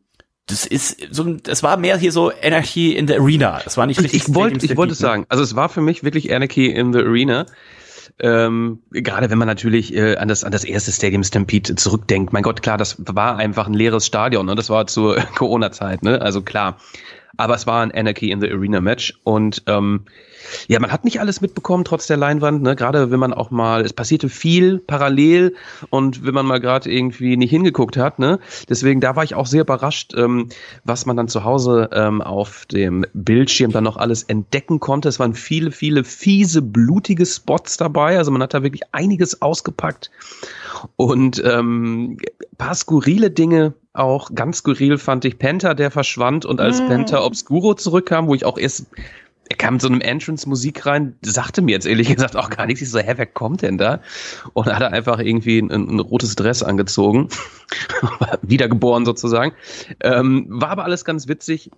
[0.48, 3.62] das ist so, es war mehr hier so Anarchy in the Arena.
[3.66, 4.28] Es war nicht richtig.
[4.28, 7.46] Ich wollte, ich wollte sagen, also es war für mich wirklich Anarchy in the Arena.
[8.20, 12.34] Ähm, gerade wenn man natürlich äh, an das an das erste Stadium Stampede zurückdenkt.
[12.34, 14.56] Mein Gott, klar, das war einfach ein leeres Stadion, ne?
[14.56, 16.22] Das war zur Corona-Zeit, ne?
[16.22, 16.78] Also klar.
[17.38, 20.06] Aber es war ein Anarchy in the Arena Match und ähm,
[20.68, 22.76] ja, man hat nicht alles mitbekommen, trotz der Leinwand, ne?
[22.76, 25.56] Gerade wenn man auch mal, es passierte viel parallel
[25.90, 28.40] und wenn man mal gerade irgendwie nicht hingeguckt hat, ne?
[28.70, 30.50] Deswegen, da war ich auch sehr überrascht, ähm,
[30.84, 35.10] was man dann zu Hause ähm, auf dem Bildschirm dann noch alles entdecken konnte.
[35.10, 38.18] Es waren viele, viele fiese, blutige Spots dabei.
[38.18, 40.12] Also man hat da wirklich einiges ausgepackt
[40.96, 42.18] und ähm,
[42.58, 46.88] paar skurrile Dinge auch ganz skurril fand ich Penta, der verschwand und als mm.
[46.88, 48.88] Penta Obscuro zurückkam, wo ich auch erst
[49.50, 52.82] er kam mit so einem Entrance-Musik rein, sagte mir jetzt ehrlich gesagt auch gar nichts.
[52.82, 54.00] Ich so, hä, wer kommt denn da?
[54.54, 57.28] Und er hat einfach irgendwie ein, ein rotes Dress angezogen.
[58.42, 59.54] Wiedergeboren sozusagen.
[60.00, 61.70] Ähm, war aber alles ganz witzig.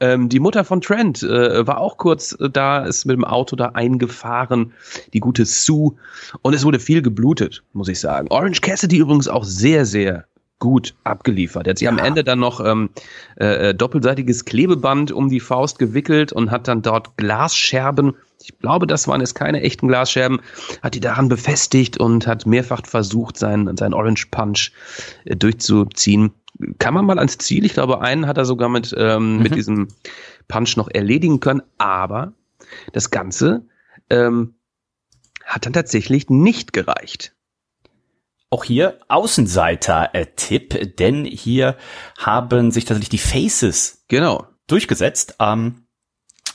[0.00, 3.54] Ähm, die Mutter von Trent äh, war auch kurz äh, da, ist mit dem Auto
[3.54, 4.72] da eingefahren.
[5.12, 5.94] Die gute Sue.
[6.42, 8.28] Und es wurde viel geblutet, muss ich sagen.
[8.30, 10.26] Orange Cassidy übrigens auch sehr, sehr
[10.62, 11.66] gut abgeliefert.
[11.66, 11.90] Er hat sich ja.
[11.90, 12.90] am Ende dann noch ähm,
[13.34, 18.86] äh, äh, doppelseitiges Klebeband um die Faust gewickelt und hat dann dort Glasscherben, ich glaube,
[18.86, 20.40] das waren jetzt keine echten Glasscherben,
[20.80, 24.70] hat die daran befestigt und hat mehrfach versucht, seinen, seinen Orange Punch
[25.24, 26.30] äh, durchzuziehen.
[26.78, 27.64] Kann man mal ans Ziel.
[27.64, 29.42] Ich glaube, einen hat er sogar mit, ähm, mhm.
[29.42, 29.88] mit diesem
[30.46, 32.34] Punch noch erledigen können, aber
[32.92, 33.66] das Ganze
[34.10, 34.54] ähm,
[35.44, 37.34] hat dann tatsächlich nicht gereicht.
[38.52, 41.74] Auch hier Außenseiter-Tipp, denn hier
[42.18, 45.36] haben sich tatsächlich die Faces genau durchgesetzt.
[45.40, 45.81] Ähm,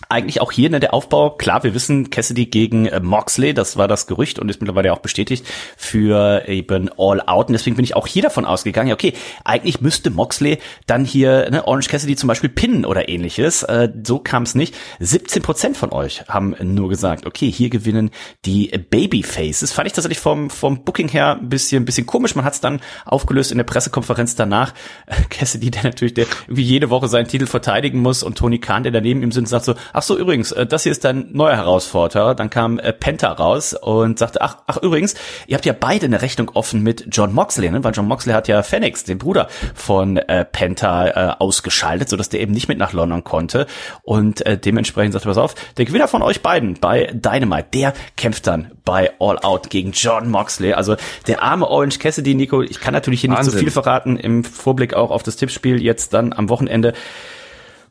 [0.09, 3.87] eigentlich auch hier ne, der Aufbau, klar, wir wissen Cassidy gegen äh, Moxley, das war
[3.87, 7.47] das Gerücht und ist mittlerweile auch bestätigt für eben All Out.
[7.47, 11.49] Und deswegen bin ich auch hier davon ausgegangen, ja, okay, eigentlich müsste Moxley dann hier
[11.49, 13.63] ne, Orange Cassidy zum Beispiel pinnen oder ähnliches.
[13.63, 14.75] Äh, so kam es nicht.
[14.99, 18.11] 17 Prozent von euch haben nur gesagt, okay, hier gewinnen
[18.45, 19.71] die Babyfaces.
[19.71, 22.35] Fand ich tatsächlich vom, vom Booking her ein bisschen, ein bisschen komisch.
[22.35, 24.73] Man hat es dann aufgelöst in der Pressekonferenz danach.
[25.29, 28.91] Cassidy, der natürlich der irgendwie jede Woche seinen Titel verteidigen muss und Tony Khan, der
[28.91, 32.35] daneben im Sinn sagt so, ach so, übrigens, äh, das hier ist dein neuer Herausforderer.
[32.35, 35.15] Dann kam äh, Penta raus und sagte, ach, ach übrigens,
[35.47, 37.83] ihr habt ja beide eine Rechnung offen mit John Moxley, ne?
[37.83, 42.41] weil John Moxley hat ja Phoenix, den Bruder von äh, Penta, äh, ausgeschaltet, sodass der
[42.41, 43.65] eben nicht mit nach London konnte.
[44.03, 48.45] Und äh, dementsprechend sagte, pass auf, der Gewinner von euch beiden bei Dynamite, der kämpft
[48.45, 50.73] dann bei All Out gegen John Moxley.
[50.73, 53.45] Also der arme Orange Cassidy, Nico, ich kann natürlich hier Wahnsinn.
[53.45, 56.93] nicht so viel verraten, im Vorblick auch auf das Tippspiel jetzt dann am Wochenende.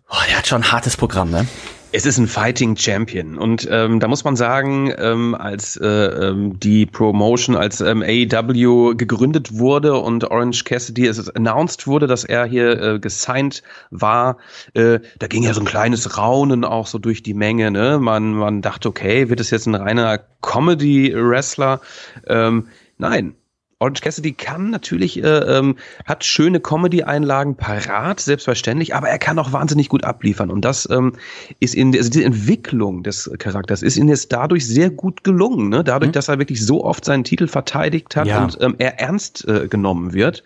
[0.08, 1.48] Oh, der hat schon ein hartes Programm, ne?
[1.96, 6.60] Es ist ein Fighting Champion und ähm, da muss man sagen, ähm, als äh, ähm,
[6.60, 12.44] die Promotion als ähm, AEW gegründet wurde und Orange Cassidy es announced wurde, dass er
[12.44, 14.36] hier äh, gesigned war,
[14.74, 17.70] äh, da ging ja so ein kleines Raunen auch so durch die Menge.
[17.70, 17.98] Ne?
[17.98, 21.80] Man, man dachte, okay, wird es jetzt ein reiner Comedy-Wrestler?
[22.26, 23.36] Ähm, nein,
[23.78, 29.52] Orange Cassidy kann natürlich, äh, ähm, hat schöne Comedy-Einlagen parat, selbstverständlich, aber er kann auch
[29.52, 30.50] wahnsinnig gut abliefern.
[30.50, 31.12] Und das ähm,
[31.60, 35.84] ist in also die Entwicklung des Charakters ist ihm jetzt dadurch sehr gut gelungen, ne?
[35.84, 36.12] dadurch, mhm.
[36.12, 38.44] dass er wirklich so oft seinen Titel verteidigt hat ja.
[38.44, 40.42] und ähm, er ernst äh, genommen wird.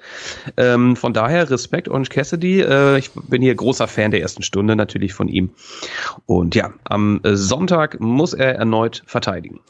[0.57, 2.63] Ähm, von daher Respekt, Orange Cassidy.
[2.63, 5.51] Äh, ich bin hier großer Fan der ersten Stunde natürlich von ihm.
[6.27, 9.61] Und ja, am äh, Sonntag muss er erneut verteidigen.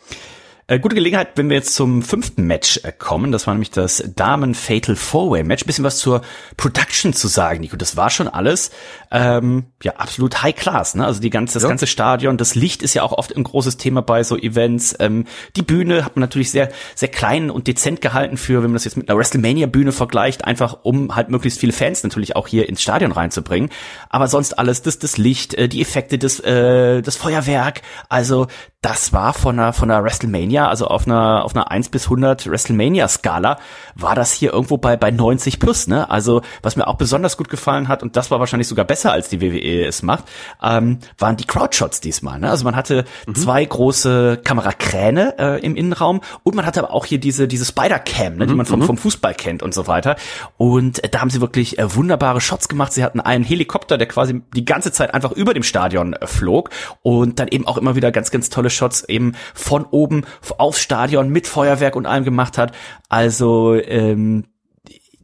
[0.71, 3.33] Äh, gute Gelegenheit, wenn wir jetzt zum fünften Match äh, kommen.
[3.33, 5.65] Das war nämlich das Damen Fatal Four Way Match.
[5.65, 6.23] Bisschen was zur
[6.57, 7.77] Production zu sagen, Nico.
[7.77, 8.71] Das war schon alles
[9.11, 10.95] ähm, ja absolut High Class.
[10.95, 11.05] Ne?
[11.05, 11.69] Also die ganze das ja.
[11.69, 14.95] ganze Stadion, das Licht ist ja auch oft ein großes Thema bei so Events.
[15.01, 15.25] Ähm,
[15.57, 18.85] die Bühne hat man natürlich sehr sehr klein und dezent gehalten für, wenn man das
[18.85, 22.69] jetzt mit einer WrestleMania Bühne vergleicht, einfach um halt möglichst viele Fans natürlich auch hier
[22.69, 23.71] ins Stadion reinzubringen.
[24.09, 27.83] Aber sonst alles, das das Licht, äh, die Effekte, das äh, das Feuerwerk.
[28.09, 28.47] Also
[28.83, 32.47] das war von einer von einer WrestleMania also auf einer, auf einer 1 bis 100
[32.47, 33.59] WrestleMania-Skala,
[33.95, 36.09] war das hier irgendwo bei, bei 90 plus, ne?
[36.09, 39.29] Also, was mir auch besonders gut gefallen hat, und das war wahrscheinlich sogar besser, als
[39.29, 40.25] die WWE es macht,
[40.63, 42.49] ähm, waren die Crowdshots diesmal, ne?
[42.49, 43.35] Also man hatte mhm.
[43.35, 48.37] zwei große Kamerakräne äh, im Innenraum und man hatte aber auch hier diese, diese Spider-Cam,
[48.37, 48.85] ne, die mhm, man vom, mhm.
[48.85, 50.17] vom Fußball kennt und so weiter.
[50.57, 52.95] Und äh, da haben sie wirklich äh, wunderbare Shots gemacht.
[52.95, 56.71] Sie hatten einen Helikopter, der quasi die ganze Zeit einfach über dem Stadion äh, flog
[57.03, 60.25] und dann eben auch immer wieder ganz, ganz tolle Shots eben von oben
[60.59, 62.73] aufs Stadion mit Feuerwerk und allem gemacht hat.
[63.09, 64.45] Also ähm,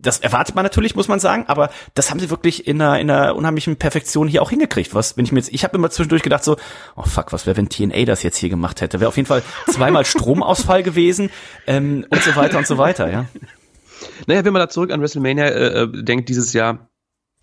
[0.07, 3.11] das erwartet man natürlich, muss man sagen, aber das haben sie wirklich in einer, in
[3.11, 4.95] einer unheimlichen Perfektion hier auch hingekriegt.
[4.95, 6.57] Was, wenn ich mir jetzt, ich habe immer zwischendurch gedacht so,
[6.95, 9.01] oh fuck, was wäre, wenn TNA das jetzt hier gemacht hätte?
[9.01, 11.31] Wäre auf jeden Fall zweimal Stromausfall gewesen
[11.67, 13.27] ähm, und so weiter und so weiter, ja.
[14.27, 16.89] Naja, wenn man da zurück an WrestleMania äh, äh denkt, dieses Jahr,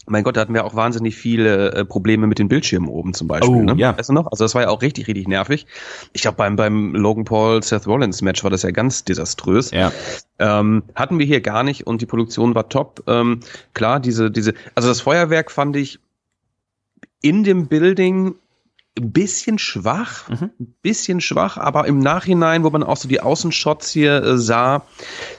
[0.06, 3.28] mein Gott, da hatten wir auch wahnsinnig viele äh, Probleme mit den Bildschirmen oben zum
[3.28, 3.50] Beispiel.
[3.50, 3.76] Oh, ne?
[3.78, 3.98] ja.
[3.98, 4.32] Weißt du noch?
[4.32, 5.66] Also das war ja auch richtig, richtig nervig.
[6.12, 9.72] Ich glaube, beim, beim Logan Paul Seth Rollins Match war das ja ganz desaströs.
[9.72, 9.92] Ja.
[10.40, 13.04] Ähm, hatten wir hier gar nicht und die Produktion war top.
[13.08, 13.40] Ähm,
[13.74, 16.00] klar, diese, diese, also das Feuerwerk fand ich
[17.22, 18.36] in dem Building
[18.98, 20.52] ein bisschen schwach, mhm.
[20.60, 24.84] ein bisschen schwach, aber im Nachhinein, wo man auch so die Außenshots hier äh, sah,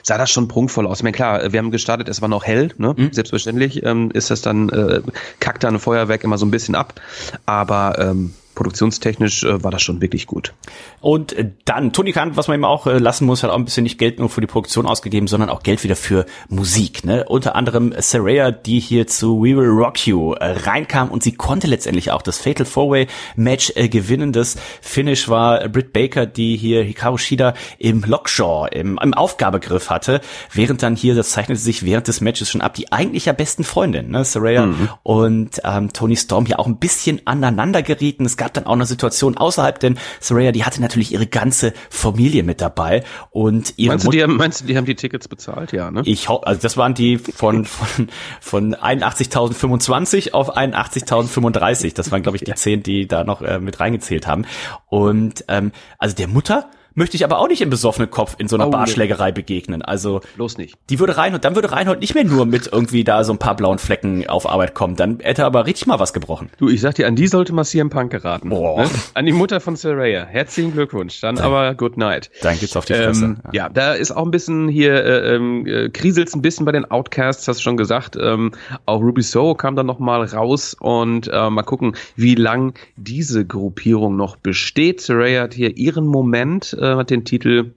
[0.03, 0.99] sah das schon prunkvoll aus.
[0.99, 2.93] Ich meine, klar, wir haben gestartet, es war noch hell, ne?
[2.97, 3.13] Mhm.
[3.13, 5.01] selbstverständlich ähm, ist das dann, äh,
[5.39, 6.99] kackt dann Feuerwerk immer so ein bisschen ab,
[7.45, 10.53] aber ähm, produktionstechnisch äh, war das schon wirklich gut.
[11.01, 13.83] Und dann, Tony Khan, was man ihm auch äh, lassen muss, hat auch ein bisschen
[13.83, 17.03] nicht Geld nur für die Produktion ausgegeben, sondern auch Geld wieder für Musik.
[17.05, 17.25] Ne?
[17.27, 21.67] Unter anderem Saraya, die hier zu We Will Rock You äh, reinkam und sie konnte
[21.67, 24.31] letztendlich auch das Fatal Four-Way Match äh, gewinnen.
[24.31, 30.21] Das Finish war Britt Baker, die hier Hikaru Shida im Lockjaw, im, im Aufgabegriff hatte,
[30.53, 33.63] während dann hier, das zeichnete sich während des Matches schon ab, die eigentlich ja besten
[33.63, 34.23] Freundin, ne?
[34.23, 34.89] Saraya mhm.
[35.03, 38.25] und ähm, Tony Storm hier auch ein bisschen aneinander gerieten.
[38.25, 42.43] Es gab dann auch eine Situation außerhalb, denn Saraya, die hatte natürlich ihre ganze Familie
[42.43, 45.71] mit dabei und ihre meinst du, die haben, meinst du, die haben die Tickets bezahlt,
[45.71, 46.01] ja, ne?
[46.05, 48.07] Ich hoffe, also das waren die von von
[48.41, 51.95] von 81.025 auf 81.035.
[51.95, 54.45] Das waren glaube ich die zehn, die da noch äh, mit reingezählt haben.
[54.87, 58.55] Und ähm, also der Mutter möchte ich aber auch nicht im besoffenen Kopf in so
[58.55, 59.81] einer oh, Barschlägerei begegnen.
[59.81, 60.75] Also bloß nicht.
[60.89, 63.37] Die würde rein und dann würde Reinhold nicht mehr nur mit irgendwie da so ein
[63.37, 64.95] paar blauen Flecken auf Arbeit kommen.
[64.95, 66.49] Dann hätte er aber richtig mal was gebrochen.
[66.57, 68.49] Du, ich sag dir, an die sollte man CM Punk geraten.
[68.49, 68.83] Boah.
[68.83, 68.89] Ne?
[69.13, 70.25] An die Mutter von Saraya.
[70.25, 71.19] Herzlichen Glückwunsch.
[71.21, 72.31] Dann, dann aber good night.
[72.41, 73.25] Dann geht's auf die Fresse.
[73.25, 73.65] Ähm, ja.
[73.65, 73.69] ja.
[73.69, 77.47] da ist auch ein bisschen hier äh, ähm, äh, kriselt's ein bisschen bei den Outcasts,
[77.47, 78.17] hast du schon gesagt.
[78.19, 78.51] Ähm,
[78.85, 83.45] auch Ruby So kam dann noch mal raus und äh, mal gucken, wie lang diese
[83.45, 85.01] Gruppierung noch besteht.
[85.01, 87.73] Saraya hat hier ihren Moment äh, hat den Titel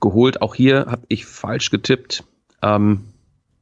[0.00, 0.42] geholt.
[0.42, 2.24] Auch hier habe ich falsch getippt.
[2.62, 3.04] Ähm,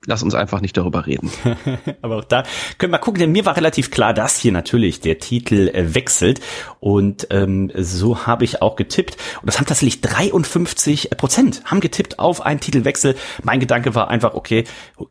[0.08, 1.30] lass uns einfach nicht darüber reden.
[2.02, 2.42] Aber auch da
[2.78, 6.40] können wir gucken, denn mir war relativ klar, dass hier natürlich der Titel äh, wechselt
[6.80, 12.18] und ähm, so habe ich auch getippt und das haben tatsächlich 53 Prozent haben getippt
[12.18, 13.14] auf einen Titelwechsel.
[13.42, 14.64] Mein Gedanke war einfach, okay,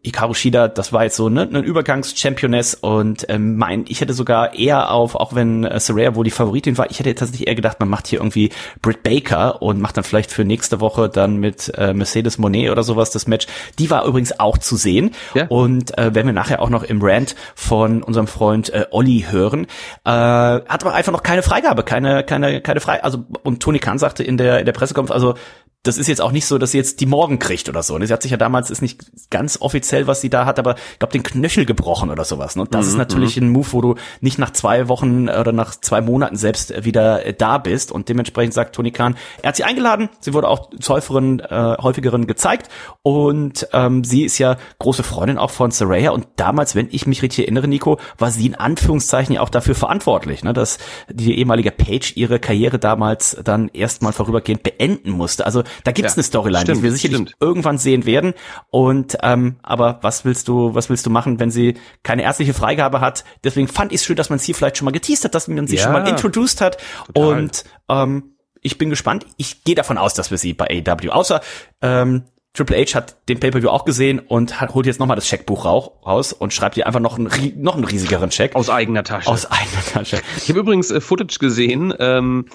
[0.03, 4.55] Hikaru Shida, das war jetzt so ne, eine Übergangs-Championess und ähm, mein, ich hätte sogar
[4.55, 7.79] eher auf, auch wenn äh, Saraya wohl die Favoritin war, ich hätte tatsächlich eher gedacht,
[7.79, 8.49] man macht hier irgendwie
[8.81, 12.81] Britt Baker und macht dann vielleicht für nächste Woche dann mit äh, Mercedes Monet oder
[12.81, 13.45] sowas das Match.
[13.77, 15.11] Die war übrigens auch zu sehen sehen.
[15.33, 15.47] Ja.
[15.47, 19.65] Und äh, werden wir nachher auch noch im Rant von unserem Freund äh, Olli hören.
[20.05, 23.03] Äh, hat aber einfach noch keine Freigabe, keine, keine, keine Frei.
[23.03, 25.35] Also und Tony Khan sagte in der in der Pressekonferenz, also
[25.83, 27.97] das ist jetzt auch nicht so, dass sie jetzt die morgen kriegt oder so.
[27.99, 30.99] Sie hat sich ja damals, ist nicht ganz offiziell, was sie da hat, aber ich
[30.99, 32.55] glaube, den Knöchel gebrochen oder sowas.
[32.57, 33.47] Und das mhm, ist natürlich mhm.
[33.47, 37.33] ein Move, wo du nicht nach zwei Wochen oder nach zwei Monaten selbst wieder äh,
[37.33, 37.91] da bist.
[37.91, 42.27] Und dementsprechend sagt Tony Khan, er hat sie eingeladen, sie wurde auch häufigeren, äh, häufigeren
[42.27, 42.69] gezeigt.
[43.01, 46.11] Und ähm, sie ist ja große Freundin auch von Saraya.
[46.11, 49.75] Und damals, wenn ich mich richtig erinnere, Nico, war sie in Anführungszeichen ja auch dafür
[49.75, 55.45] verantwortlich, ne, dass die ehemalige Page ihre Karriere damals dann erstmal vorübergehend beenden musste.
[55.45, 57.35] Also da gibt's ja, eine Storyline, stimmt, die wir sicherlich stimmt.
[57.39, 58.33] irgendwann sehen werden.
[58.69, 63.01] Und ähm, aber was willst du, was willst du machen, wenn sie keine ärztliche Freigabe
[63.01, 63.23] hat?
[63.43, 65.67] Deswegen fand ich es schön, dass man sie vielleicht schon mal geteased hat, dass man
[65.67, 66.77] sie ja, schon mal introduced hat.
[67.07, 67.39] Total.
[67.39, 69.25] Und ähm, ich bin gespannt.
[69.37, 71.41] Ich gehe davon aus, dass wir sie bei AW, außer
[71.81, 72.23] ähm,
[72.57, 76.33] Triple H hat den Pay-Per-View auch gesehen und hat, holt jetzt nochmal das Scheckbuch raus
[76.33, 77.29] und schreibt dir einfach noch einen,
[77.61, 78.55] noch einen riesigeren Check.
[78.55, 79.29] Aus eigener Tasche.
[79.29, 80.19] Aus eigener Tasche.
[80.37, 82.45] Ich habe übrigens äh, Footage gesehen, ähm,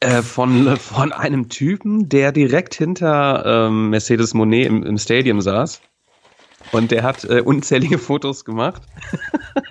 [0.00, 5.80] äh, von, von einem Typen, der direkt hinter ähm, Mercedes Monet im, im Stadium saß.
[6.72, 8.82] Und der hat äh, unzählige Fotos gemacht.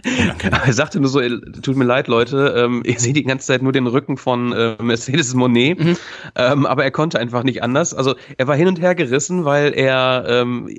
[0.66, 1.22] er sagte nur so,
[1.62, 4.76] tut mir leid, Leute, ähm, ihr seht die ganze Zeit nur den Rücken von äh,
[4.82, 5.80] Mercedes Monet.
[5.80, 5.98] Mhm.
[6.36, 7.94] Ähm, aber er konnte einfach nicht anders.
[7.94, 10.76] Also er war hin und her gerissen, weil er ähm,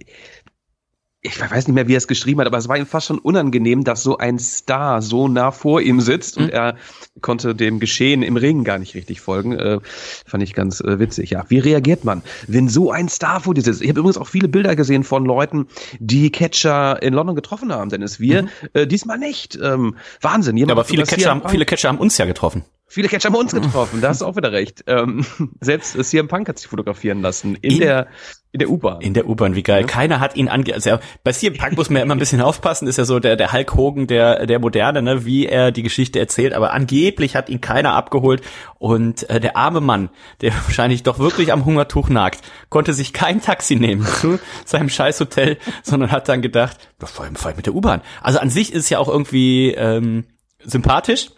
[1.22, 3.18] ich weiß nicht mehr, wie er es geschrieben hat, aber es war ihm fast schon
[3.18, 6.44] unangenehm, dass so ein Star so nah vor ihm sitzt mhm.
[6.44, 6.76] und er
[7.20, 9.52] konnte dem Geschehen im Ring gar nicht richtig folgen.
[9.52, 9.80] Äh,
[10.26, 11.30] fand ich ganz äh, witzig.
[11.30, 13.82] Ja, wie reagiert man, wenn so ein Star vor dir sitzt?
[13.82, 15.66] Ich habe übrigens auch viele Bilder gesehen von Leuten,
[15.98, 18.18] die Catcher in London getroffen haben, Dennis.
[18.18, 18.48] Wir mhm.
[18.72, 19.58] äh, diesmal nicht.
[19.62, 20.56] Ähm, Wahnsinn.
[20.56, 22.64] Jemand ja, aber viele Catcher, haben, viele Catcher haben uns ja getroffen.
[22.92, 24.82] Viele Catcher haben uns getroffen, da hast du auch wieder recht.
[24.88, 25.24] Ähm,
[25.60, 28.08] selbst CM Punk hat sich fotografieren lassen in, in der
[28.52, 29.00] in der U-Bahn.
[29.00, 29.82] In der U-Bahn, wie geil.
[29.82, 29.86] Ja.
[29.86, 30.74] Keiner hat ihn ange...
[30.74, 33.36] Also bei CM Punk muss man ja immer ein bisschen aufpassen, ist ja so der,
[33.36, 37.48] der Hulk Hogan der, der Moderne, ne, wie er die Geschichte erzählt, aber angeblich hat
[37.48, 38.42] ihn keiner abgeholt
[38.80, 43.40] und äh, der arme Mann, der wahrscheinlich doch wirklich am Hungertuch nagt, konnte sich kein
[43.40, 48.02] Taxi nehmen zu seinem Scheißhotel, sondern hat dann gedacht, vor allem mit der U-Bahn.
[48.20, 50.24] Also an sich ist es ja auch irgendwie ähm,
[50.64, 51.28] sympathisch,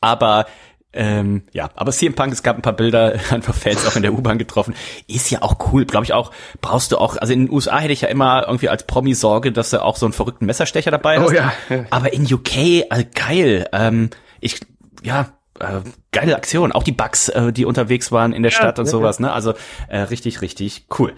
[0.00, 0.46] aber
[0.94, 4.12] ähm, ja, aber CM Punk, es gab ein paar Bilder, einfach Fans auch in der
[4.14, 4.74] U-Bahn getroffen.
[5.06, 6.32] Ist ja auch cool, glaube ich auch.
[6.60, 9.52] Brauchst du auch, also in den USA hätte ich ja immer irgendwie als Promi Sorge,
[9.52, 11.28] dass du auch so einen verrückten Messerstecher dabei hast.
[11.28, 11.52] Oh ja.
[11.90, 13.68] Aber in UK, äh, geil.
[13.72, 14.60] Ähm, ich,
[15.02, 15.80] ja, äh,
[16.12, 16.72] geile Aktion.
[16.72, 19.32] Auch die Bugs, äh, die unterwegs waren in der ja, Stadt und ja, sowas, ne?
[19.32, 19.54] Also
[19.88, 21.14] äh, richtig, richtig cool.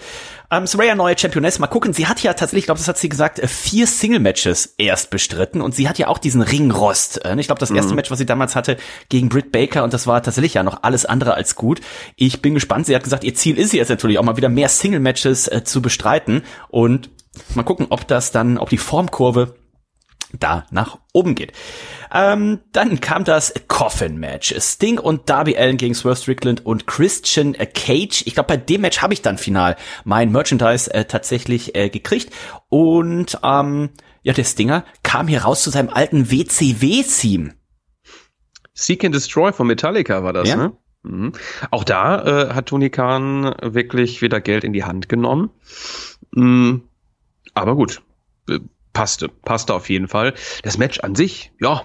[0.51, 1.59] Ähm, Soraya neue Championess.
[1.59, 1.93] Mal gucken.
[1.93, 5.61] Sie hat ja tatsächlich, ich glaube, das hat sie gesagt, äh, vier Single-Matches erst bestritten
[5.61, 7.25] und sie hat ja auch diesen Ringrost.
[7.25, 7.97] Äh, ich glaube, das erste mhm.
[7.97, 8.77] Match, was sie damals hatte,
[9.09, 11.81] gegen Britt Baker und das war tatsächlich ja noch alles andere als gut.
[12.17, 12.87] Ich bin gespannt.
[12.87, 15.83] Sie hat gesagt, ihr Ziel ist jetzt natürlich auch mal wieder mehr Single-Matches äh, zu
[15.83, 17.11] bestreiten und
[17.55, 19.55] mal gucken, ob das dann, ob die Formkurve
[20.39, 21.53] da nach oben geht.
[22.13, 24.55] Ähm, dann kam das Coffin-Match.
[24.59, 28.23] Sting und Darby Allen gegen Swerve Strickland und Christian Cage.
[28.27, 32.33] Ich glaube, bei dem Match habe ich dann final mein Merchandise äh, tatsächlich äh, gekriegt.
[32.69, 33.91] Und ähm,
[34.23, 37.55] ja, der Stinger kam hier raus zu seinem alten WCW-Theme.
[38.75, 40.57] Seek and Destroy von Metallica war das, ja?
[40.57, 40.73] ne?
[41.03, 41.33] Mhm.
[41.71, 45.51] Auch da äh, hat Tony Khan wirklich wieder Geld in die Hand genommen.
[46.33, 46.83] Mhm.
[47.55, 48.03] Aber gut,
[48.49, 48.59] äh,
[48.93, 50.35] passte, passte auf jeden Fall.
[50.63, 51.85] Das Match an sich, ja,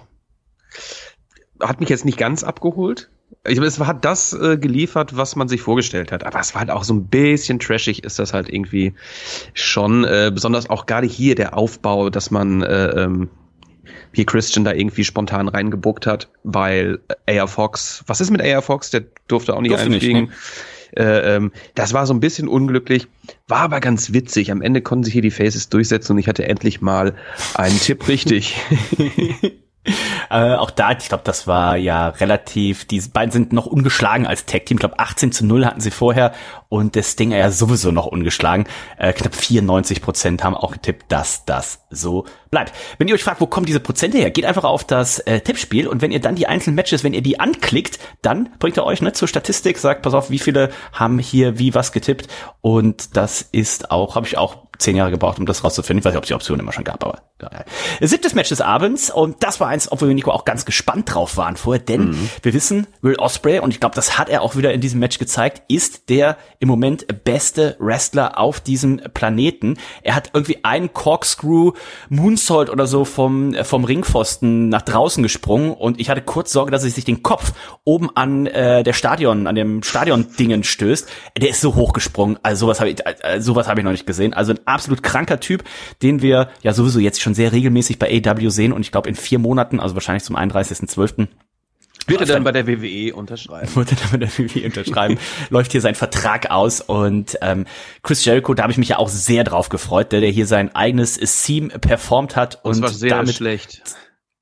[1.60, 3.10] hat mich jetzt nicht ganz abgeholt.
[3.46, 6.24] Ich, es hat das äh, geliefert, was man sich vorgestellt hat.
[6.24, 8.94] Aber es war halt auch so ein bisschen trashig, ist das halt irgendwie
[9.54, 10.04] schon.
[10.04, 13.30] Äh, besonders auch gerade hier der Aufbau, dass man äh, ähm,
[14.12, 18.90] hier Christian da irgendwie spontan reingebuckt hat, weil AR Fox, was ist mit AR Fox?
[18.90, 20.22] Der durfte auch nicht durfte einfliegen.
[20.22, 20.32] Nicht,
[20.96, 21.04] ne?
[21.04, 23.08] äh, ähm, das war so ein bisschen unglücklich,
[23.48, 24.50] war aber ganz witzig.
[24.50, 27.14] Am Ende konnten sich hier die Faces durchsetzen und ich hatte endlich mal
[27.54, 28.56] einen Tipp richtig.
[30.30, 34.46] Äh, auch da, ich glaube, das war ja relativ, die beiden sind noch ungeschlagen als
[34.46, 34.76] Tag-Team.
[34.76, 36.32] Ich glaube, 18 zu 0 hatten sie vorher
[36.68, 38.66] und das Ding ja sowieso noch ungeschlagen.
[38.98, 42.72] Äh, knapp 94 Prozent haben auch getippt, dass das so bleibt.
[42.98, 45.86] Wenn ihr euch fragt, wo kommen diese Prozente her, geht einfach auf das äh, Tippspiel
[45.86, 49.02] und wenn ihr dann die einzelnen Matches, wenn ihr die anklickt, dann bringt ihr euch
[49.02, 52.28] ne, zur Statistik, sagt, pass auf, wie viele haben hier wie was getippt
[52.60, 56.00] und das ist auch, habe ich auch zehn Jahre gebraucht, um das rauszufinden.
[56.00, 57.22] Ich weiß nicht, ob es die Option immer schon gab, aber.
[58.00, 61.36] Siebtes Match des Abends und das war eins, obwohl wir Nico auch ganz gespannt drauf
[61.36, 62.30] waren vorher, denn mhm.
[62.40, 65.18] wir wissen, Will Osprey und ich glaube, das hat er auch wieder in diesem Match
[65.18, 69.76] gezeigt, ist der im Moment beste Wrestler auf diesem Planeten.
[70.02, 71.72] Er hat irgendwie einen Corkscrew
[72.08, 76.84] Moonsault oder so vom vom Ringpfosten nach draußen gesprungen und ich hatte kurz Sorge, dass
[76.84, 77.52] er sich den Kopf
[77.84, 81.06] oben an äh, der Stadion, an dem Stadion Dingen stößt.
[81.38, 84.32] Der ist so hochgesprungen, also sowas habe ich äh, sowas habe ich noch nicht gesehen.
[84.32, 85.64] Also ein absolut kranker Typ,
[86.02, 89.16] den wir ja sowieso jetzt schon sehr regelmäßig bei AW sehen und ich glaube in
[89.16, 91.26] vier Monaten, also wahrscheinlich zum 31.12.
[92.06, 93.74] Wird er dann bei der WWE unterschreiben?
[93.74, 95.18] Wird er dann bei der WWE unterschreiben?
[95.50, 97.66] läuft hier sein Vertrag aus und ähm,
[98.04, 100.72] Chris Jericho, da habe ich mich ja auch sehr drauf gefreut, der, der hier sein
[100.76, 103.82] eigenes Theme performt hat und das war sehr damit schlecht.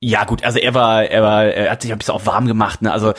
[0.07, 2.83] Ja, gut, also er war, er war, er hat sich ein bisschen auch warm gemacht.
[2.83, 2.93] Ne?
[2.93, 3.14] Also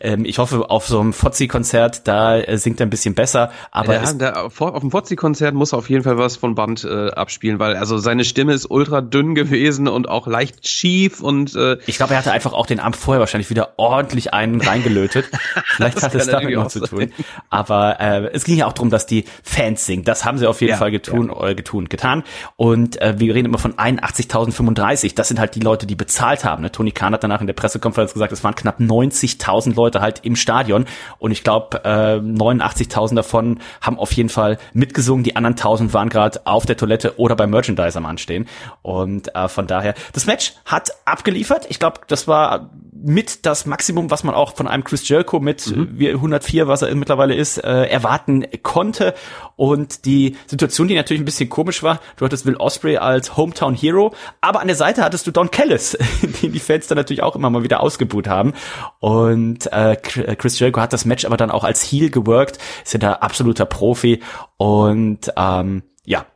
[0.00, 3.50] ähm, ich hoffe, auf so einem Fozzi-Konzert, da äh, singt er ein bisschen besser.
[3.70, 7.08] Aber ja, da, auf dem Fozzi-Konzert muss er auf jeden Fall was von Band äh,
[7.08, 11.78] abspielen, weil also seine Stimme ist ultra dünn gewesen und auch leicht schief und äh,
[11.86, 15.30] ich glaube, er hatte einfach auch den Abend vorher wahrscheinlich wieder ordentlich einen reingelötet.
[15.64, 17.12] Vielleicht hat es damit noch zu tun.
[17.48, 20.04] Aber äh, es ging ja auch darum, dass die Fans singen.
[20.04, 21.48] Das haben sie auf jeden ja, Fall getun, ja.
[21.48, 22.24] äh, getun, getan.
[22.56, 25.14] Und äh, wir reden immer von 81.035.
[25.14, 26.62] Das sind halt die Leute, die bezahlen bezahlt haben.
[26.62, 26.72] Ne?
[26.72, 30.36] Tony Khan hat danach in der Pressekonferenz gesagt, es waren knapp 90.000 Leute halt im
[30.36, 30.86] Stadion
[31.18, 35.22] und ich glaube, äh, 89.000 davon haben auf jeden Fall mitgesungen.
[35.22, 38.48] Die anderen 1.000 waren gerade auf der Toilette oder beim Merchandise am Anstehen
[38.82, 41.66] und äh, von daher, das Match hat abgeliefert.
[41.68, 42.70] Ich glaube, das war
[43.06, 45.96] mit das Maximum, was man auch von einem Chris Jericho mit mhm.
[45.98, 49.14] 104, was er mittlerweile ist, äh, erwarten konnte.
[49.54, 53.74] Und die Situation, die natürlich ein bisschen komisch war, du hattest Will Osprey als Hometown
[53.74, 55.96] Hero, aber an der Seite hattest du Don Callis,
[56.42, 58.54] den die Fans dann natürlich auch immer mal wieder ausgebuht haben.
[58.98, 62.98] Und äh, Chris Jericho hat das Match aber dann auch als Heel geworkt, ist ja
[62.98, 64.20] da absoluter Profi
[64.56, 66.26] und ähm, ja,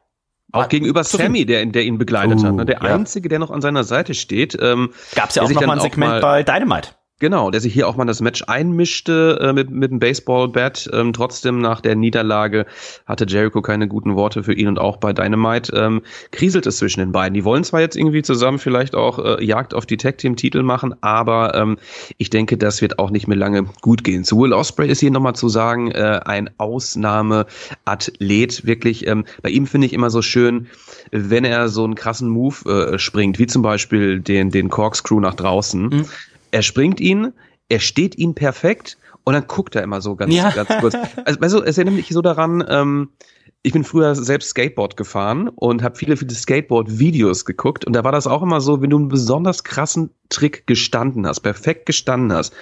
[0.52, 2.54] auch gegenüber Sammy, der, der ihn begleitet uh, hat.
[2.54, 2.66] Ne?
[2.66, 2.94] Der ja.
[2.94, 4.56] Einzige, der noch an seiner Seite steht.
[4.60, 6.90] Ähm, Gab es ja auch noch mal ein Segment bei Dynamite.
[7.20, 10.88] Genau, der sich hier auch mal das Match einmischte äh, mit, mit dem Baseball-Bat.
[10.94, 12.64] Ähm, trotzdem nach der Niederlage
[13.04, 17.00] hatte Jericho keine guten Worte für ihn und auch bei Dynamite ähm, kriselt es zwischen
[17.00, 17.34] den beiden.
[17.34, 21.54] Die wollen zwar jetzt irgendwie zusammen vielleicht auch äh, Jagd auf die Tag-Team-Titel machen, aber
[21.54, 21.76] ähm,
[22.16, 24.24] ich denke, das wird auch nicht mehr lange gut gehen.
[24.24, 29.06] Zu Will Osprey ist hier nochmal zu sagen, äh, ein Ausnahmeathlet, wirklich.
[29.06, 30.68] Ähm, bei ihm finde ich immer so schön,
[31.10, 35.34] wenn er so einen krassen Move äh, springt, wie zum Beispiel den, den Corkscrew nach
[35.34, 35.82] draußen.
[35.82, 36.06] Mhm
[36.62, 37.32] springt ihn,
[37.68, 40.50] er steht ihn perfekt und dann guckt er immer so ganz, ja.
[40.50, 40.94] ganz kurz.
[41.24, 43.10] Also, weißt du, es erinnert mich so daran, ähm,
[43.62, 48.12] ich bin früher selbst Skateboard gefahren und habe viele, viele Skateboard-Videos geguckt und da war
[48.12, 52.54] das auch immer so, wenn du einen besonders krassen Trick gestanden hast, perfekt gestanden hast,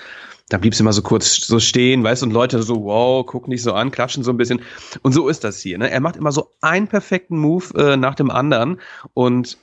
[0.49, 3.49] dann bliebst du immer so kurz so stehen, weißt du, und Leute so, wow, guck
[3.49, 4.63] nicht so an, klatschen so ein bisschen.
[5.03, 5.79] Und so ist das hier.
[5.79, 5.91] Ne?
[5.91, 8.81] Er macht immer so einen perfekten Move äh, nach dem anderen
[9.15, 9.59] und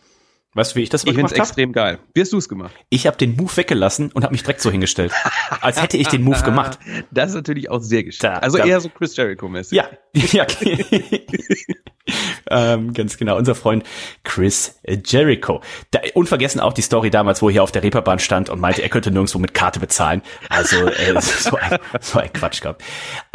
[0.55, 1.41] Weißt du, wie ich das ich gemacht habe?
[1.41, 1.99] extrem geil.
[2.13, 2.73] Wie hast du es gemacht?
[2.89, 5.11] Ich habe den Move weggelassen und habe mich direkt so hingestellt.
[5.59, 6.79] als hätte ich den Move gemacht.
[7.11, 8.25] Das ist natürlich auch sehr geschickt.
[8.25, 9.75] also da, eher so Chris Jericho-mäßig.
[9.75, 9.89] Ja.
[10.31, 10.45] ja.
[12.49, 13.83] ähm, ganz genau, unser Freund
[14.23, 15.61] Chris Jericho.
[15.91, 18.81] Da, unvergessen auch die Story damals, wo er hier auf der Reeperbahn stand und meinte,
[18.81, 20.21] er könnte nirgendwo mit Karte bezahlen.
[20.49, 22.83] Also äh, so, ein, so ein Quatsch gehabt.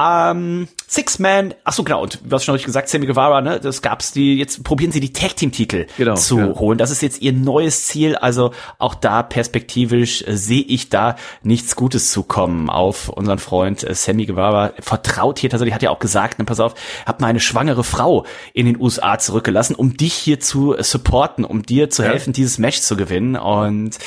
[0.01, 3.61] Ähm, Six Man, ach so genau, und du hast schon richtig gesagt, Sammy Guevara, ne,
[3.61, 6.55] das gab's die, jetzt probieren sie die Tag Team Titel genau, zu ja.
[6.59, 6.78] holen.
[6.78, 11.76] Das ist jetzt ihr neues Ziel, also auch da perspektivisch äh, sehe ich da nichts
[11.76, 14.72] Gutes zu kommen auf unseren Freund äh, Sammy Guevara.
[14.81, 16.70] Vertraut hier tatsächlich, hat ja auch gesagt, ne, pass auf,
[17.07, 21.62] hab mal eine schwangere Frau in den USA zurückgelassen, um dich hier zu supporten, um
[21.62, 22.35] dir zu helfen, ja.
[22.35, 23.37] dieses Match zu gewinnen.
[23.37, 23.99] Und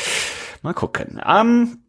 [0.61, 1.21] mal gucken.
[1.25, 1.83] Ähm,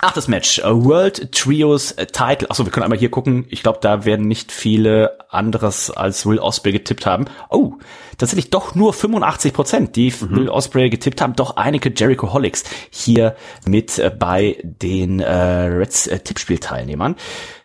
[0.00, 2.50] Achtes Match, World Trios Title.
[2.50, 3.46] Achso, wir können einmal hier gucken.
[3.48, 7.26] Ich glaube, da werden nicht viele anderes als Will Osprey getippt haben.
[7.48, 7.74] Oh,
[8.18, 10.36] tatsächlich doch nur 85 Prozent, die mhm.
[10.36, 11.36] Will Osprey getippt haben.
[11.36, 17.14] Doch einige Jericho Holics hier mit äh, bei den äh, Reds äh, Tippspielteilnehmern.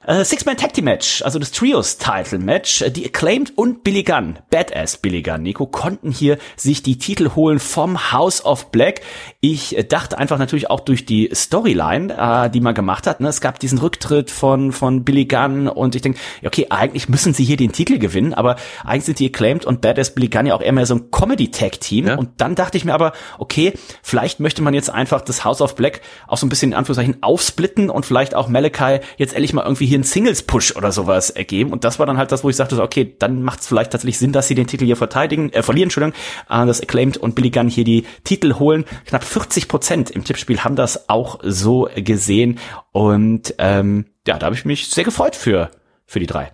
[0.10, 2.82] Äh, Six-Man Tag Team Match, also das Trios Title Match.
[2.82, 7.36] Äh, die Acclaimed und Billy Gunn, Badass Billy Gunn, Nico, konnten hier sich die Titel
[7.36, 9.02] holen vom House of Black.
[9.40, 13.20] Ich äh, dachte einfach natürlich auch durch die Storyline, äh, die man gemacht hat.
[13.20, 13.28] Ne?
[13.28, 17.44] Es gab diesen Rücktritt von, von Billy Gunn und ich denke, okay, eigentlich müssen sie
[17.44, 20.62] hier den Titel gewinnen, aber eigentlich sind die Acclaimed und Badass Billy Gunn ja auch
[20.64, 22.08] eher mehr so ein Comedy-Tag-Team.
[22.08, 22.16] Ja.
[22.16, 25.76] Und dann dachte ich mir aber, okay, vielleicht möchte man jetzt einfach das House of
[25.76, 29.62] Black auch so ein bisschen in Anführungszeichen aufsplitten und vielleicht auch Malachi jetzt ehrlich mal
[29.62, 31.72] irgendwie hier einen Singles-Push oder sowas ergeben.
[31.72, 33.92] Und das war dann halt das, wo ich sagte, so, okay, dann macht es vielleicht
[33.92, 36.16] tatsächlich Sinn, dass sie den Titel hier verteidigen, äh, verlieren, Entschuldigung,
[36.50, 38.86] äh, das Acclaimed und Billy Gunn hier die Titel holen.
[39.06, 42.60] Knapp 40 Prozent im Tippspiel haben das auch so gesehen.
[42.92, 45.72] Und ähm, ja, da habe ich mich sehr gefreut für,
[46.06, 46.52] für die drei.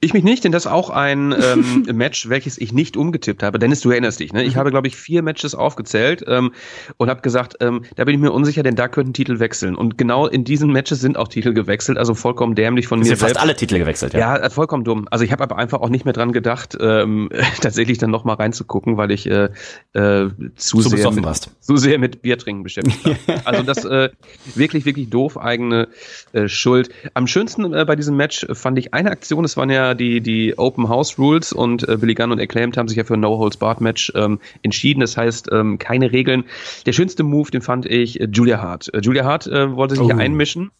[0.00, 3.58] Ich mich nicht, denn das ist auch ein ähm, Match, welches ich nicht umgetippt habe.
[3.58, 4.44] Dennis, du erinnerst dich, ne?
[4.44, 4.58] Ich mhm.
[4.58, 6.52] habe, glaube ich, vier Matches aufgezählt ähm,
[6.96, 9.74] und habe gesagt, ähm, da bin ich mir unsicher, denn da könnten Titel wechseln.
[9.74, 13.16] Und genau in diesen Matches sind auch Titel gewechselt, also vollkommen dämlich von das mir
[13.16, 13.34] sind selbst.
[13.36, 14.20] fast alle Titel gewechselt, ja.
[14.20, 15.08] Ja, äh, vollkommen dumm.
[15.10, 18.34] Also ich habe aber einfach auch nicht mehr dran gedacht, ähm, tatsächlich dann noch mal
[18.34, 19.50] reinzugucken, weil ich äh,
[19.94, 21.50] äh, zu, zu sehr mit, warst.
[21.60, 23.42] zu sehr mit Bier trinken beschäftigt war.
[23.44, 24.10] also das äh,
[24.54, 25.88] wirklich, wirklich doof, eigene
[26.32, 26.90] äh, Schuld.
[27.14, 30.58] Am schönsten äh, bei diesem Match fand ich eine Aktion, es waren ja die, die
[30.58, 34.12] Open House Rules und äh, Billy Gunn und Acclaimed haben sich ja für ein No-Holds-Barred-Match
[34.16, 34.98] ähm, entschieden.
[34.98, 36.42] Das heißt, ähm, keine Regeln.
[36.86, 38.92] Der schönste Move, den fand ich äh, Julia Hart.
[38.92, 40.06] Äh, Julia Hart äh, wollte sich oh.
[40.06, 40.72] hier einmischen.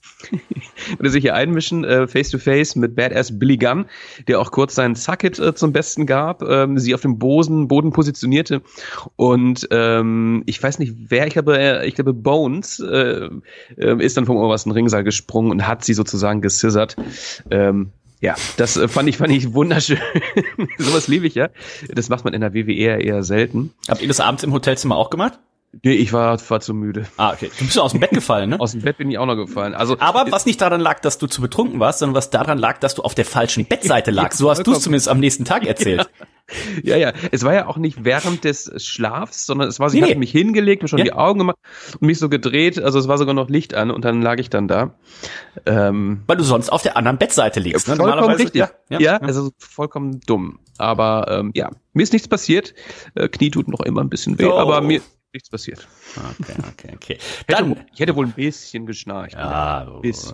[0.98, 3.84] wollte sich hier einmischen, äh, face to face mit Badass Billy Gunn,
[4.26, 7.92] der auch kurz seinen Sucket äh, zum Besten gab, ähm, sie auf dem Boden, Boden
[7.92, 8.60] positionierte.
[9.14, 13.28] Und ähm, ich weiß nicht, wer, ich glaube, äh, ich glaube, Bones äh,
[13.76, 16.96] äh, ist dann vom obersten Ringsaal gesprungen und hat sie sozusagen gescissert.
[17.52, 19.98] Ähm, ja, das äh, fand ich, fand ich wunderschön.
[20.78, 21.48] Sowas liebe ich ja.
[21.88, 23.72] Das macht man in der WWE eher selten.
[23.88, 25.38] Habt ihr das abends im Hotelzimmer auch gemacht?
[25.82, 27.06] Nee, ich war, war zu müde.
[27.16, 27.50] Ah, okay.
[27.58, 28.56] Du bist aus dem Bett gefallen, ne?
[28.60, 29.74] aus dem Bett bin ich auch noch gefallen.
[29.74, 32.78] Also, Aber was nicht daran lag, dass du zu betrunken warst, sondern was daran lag,
[32.78, 34.38] dass du auf der falschen Bettseite lagst.
[34.38, 36.08] So hast du es zumindest am nächsten Tag erzählt.
[36.82, 36.98] Ja.
[36.98, 37.12] ja, ja.
[37.32, 40.02] Es war ja auch nicht während des Schlafs, sondern es war, ich nee.
[40.02, 41.04] hatte mich hingelegt, mir schon ja.
[41.06, 41.56] die Augen gemacht
[41.98, 42.78] und mich so gedreht.
[42.78, 44.94] Also es war sogar noch Licht an und dann lag ich dann da.
[45.64, 47.96] Ähm, Weil du sonst auf der anderen Bettseite liegst, ne?
[47.96, 48.56] Vollkommen richtig.
[48.56, 50.58] Ja, ja, ja, also vollkommen dumm.
[50.76, 52.74] Aber ähm, ja, mir ist nichts passiert.
[53.14, 54.58] Äh, Knie tut noch immer ein bisschen weh, oh.
[54.58, 55.00] aber mir
[55.34, 55.86] nichts passiert.
[56.16, 57.18] Okay, okay, okay.
[57.48, 59.34] Dann, hätte, ich hätte wohl ein bisschen geschnarcht.
[59.34, 60.32] Ja, ein bisschen.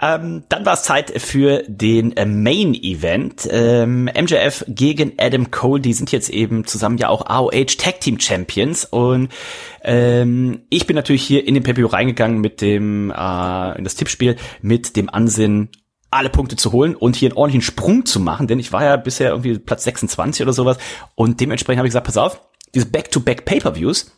[0.00, 3.48] Ähm, dann war es Zeit für den äh, Main Event.
[3.50, 8.20] Ähm, MJF gegen Adam Cole, die sind jetzt eben zusammen ja auch AOH Tag Team
[8.20, 9.30] Champions und
[9.82, 14.36] ähm, ich bin natürlich hier in den PPO reingegangen mit dem äh, in das Tippspiel
[14.60, 15.70] mit dem Ansinnen
[16.10, 18.96] alle Punkte zu holen und hier einen ordentlichen Sprung zu machen, denn ich war ja
[18.96, 20.78] bisher irgendwie Platz 26 oder sowas
[21.14, 22.40] und dementsprechend habe ich gesagt, pass auf,
[22.74, 24.10] diese Back-to-Back Pay-per-Views,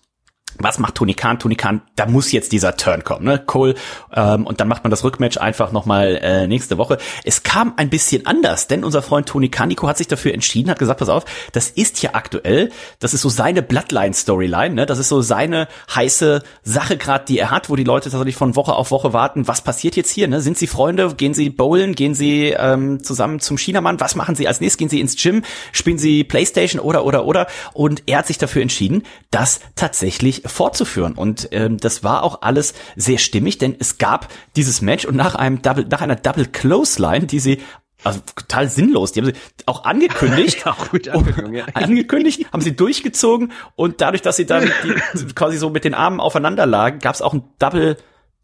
[0.59, 1.39] was macht Tony Khan?
[1.39, 3.39] Tony Khan, da muss jetzt dieser Turn kommen, ne?
[3.39, 3.75] Cole,
[4.15, 6.99] ähm, und dann macht man das Rückmatch einfach nochmal äh, nächste Woche.
[7.25, 10.71] Es kam ein bisschen anders, denn unser Freund Tony Khan, Nico hat sich dafür entschieden,
[10.71, 14.87] hat gesagt, pass auf, das ist hier aktuell, das ist so seine Bloodline-Storyline, ne?
[14.87, 18.57] Das ist so seine heiße Sache gerade, die er hat, wo die Leute tatsächlich von
[18.57, 20.41] Woche auf Woche warten, was passiert jetzt hier, ne?
[20.41, 21.15] Sind sie Freunde?
[21.15, 21.95] Gehen sie bowlen?
[21.95, 24.01] Gehen sie ähm, zusammen zum Chinamann?
[24.01, 24.79] Was machen sie als nächstes?
[24.79, 25.43] Gehen sie ins Gym?
[25.73, 27.47] Spielen sie Playstation oder, oder, oder?
[27.73, 31.15] Und er hat sich dafür entschieden, das tatsächlich fortzuführen.
[31.15, 35.35] Und ähm, das war auch alles sehr stimmig, denn es gab dieses Match und nach
[35.35, 37.61] einem Double, nach einer Double Clothesline, die sie
[38.05, 39.13] also total sinnlos.
[39.13, 39.35] Die haben sie
[39.67, 41.15] auch angekündigt, ja, gut ja.
[41.75, 46.21] angekündigt, haben sie durchgezogen und dadurch, dass sie dann die, quasi so mit den Armen
[46.21, 47.97] aufeinander lagen, gab es auch ein Double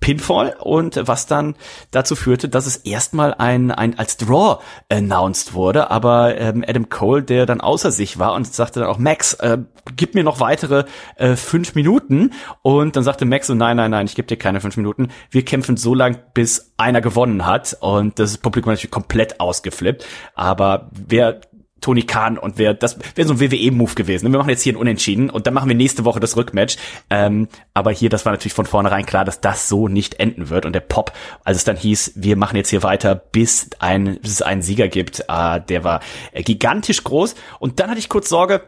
[0.03, 1.55] Pinfall und was dann
[1.93, 4.59] dazu führte, dass es erstmal ein, ein als Draw
[4.91, 8.99] announced wurde, aber ähm, Adam Cole, der dann außer sich war und sagte dann auch
[8.99, 9.59] Max, äh,
[9.97, 10.85] gib mir noch weitere
[11.17, 12.33] äh, fünf Minuten.
[12.63, 15.45] Und dann sagte Max so nein, nein, nein, ich gebe dir keine fünf Minuten, wir
[15.45, 17.77] kämpfen so lang, bis einer gewonnen hat.
[17.81, 21.41] Und das Publikum natürlich komplett ausgeflippt, aber wer
[21.83, 24.33] Tony Khan und wir, das wäre so ein WWE-Move gewesen.
[24.33, 26.77] Wir machen jetzt hier ein Unentschieden und dann machen wir nächste Woche das Rückmatch.
[27.11, 30.65] Ähm, aber hier, das war natürlich von vornherein klar, dass das so nicht enden wird.
[30.65, 31.13] Und der Pop,
[31.45, 34.89] als es dann hieß, wir machen jetzt hier weiter, bis ein, bis es einen Sieger
[34.89, 36.01] gibt, äh, der war
[36.35, 37.35] gigantisch groß.
[37.59, 38.63] Und dann hatte ich kurz Sorge,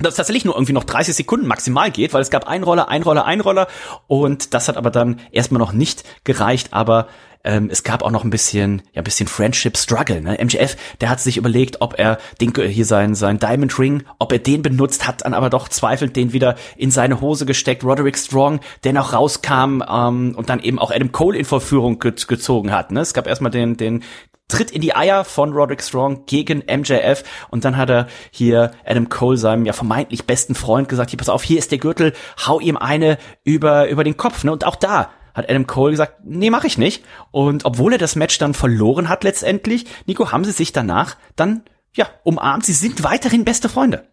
[0.00, 3.24] dass es tatsächlich nur irgendwie noch 30 Sekunden maximal geht, weil es gab Einroller, Einroller,
[3.26, 3.68] Einroller
[4.08, 7.06] und das hat aber dann erstmal noch nicht gereicht, aber
[7.44, 10.20] ähm, es gab auch noch ein bisschen, ja, ein bisschen Friendship Struggle.
[10.20, 10.38] Ne?
[10.42, 14.38] MJF, der hat sich überlegt, ob er den hier sein sein Diamond Ring, ob er
[14.38, 17.84] den benutzt, hat dann aber doch zweifelnd den wieder in seine Hose gesteckt.
[17.84, 22.14] Roderick Strong, der noch rauskam ähm, und dann eben auch Adam Cole in Vorführung ge
[22.26, 22.90] gezogen hat.
[22.90, 23.00] Ne?
[23.00, 24.02] Es gab erstmal den den
[24.46, 29.08] Tritt in die Eier von Roderick Strong gegen MJF und dann hat er hier Adam
[29.08, 32.12] Cole seinem ja vermeintlich besten Freund gesagt, hier pass auf, hier ist der Gürtel,
[32.46, 34.52] hau ihm eine über über den Kopf, ne?
[34.52, 37.04] Und auch da hat Adam Cole gesagt, nee, mache ich nicht.
[37.30, 41.62] Und obwohl er das Match dann verloren hat letztendlich, Nico, haben sie sich danach dann
[41.94, 42.64] ja umarmt.
[42.64, 44.08] Sie sind weiterhin beste Freunde.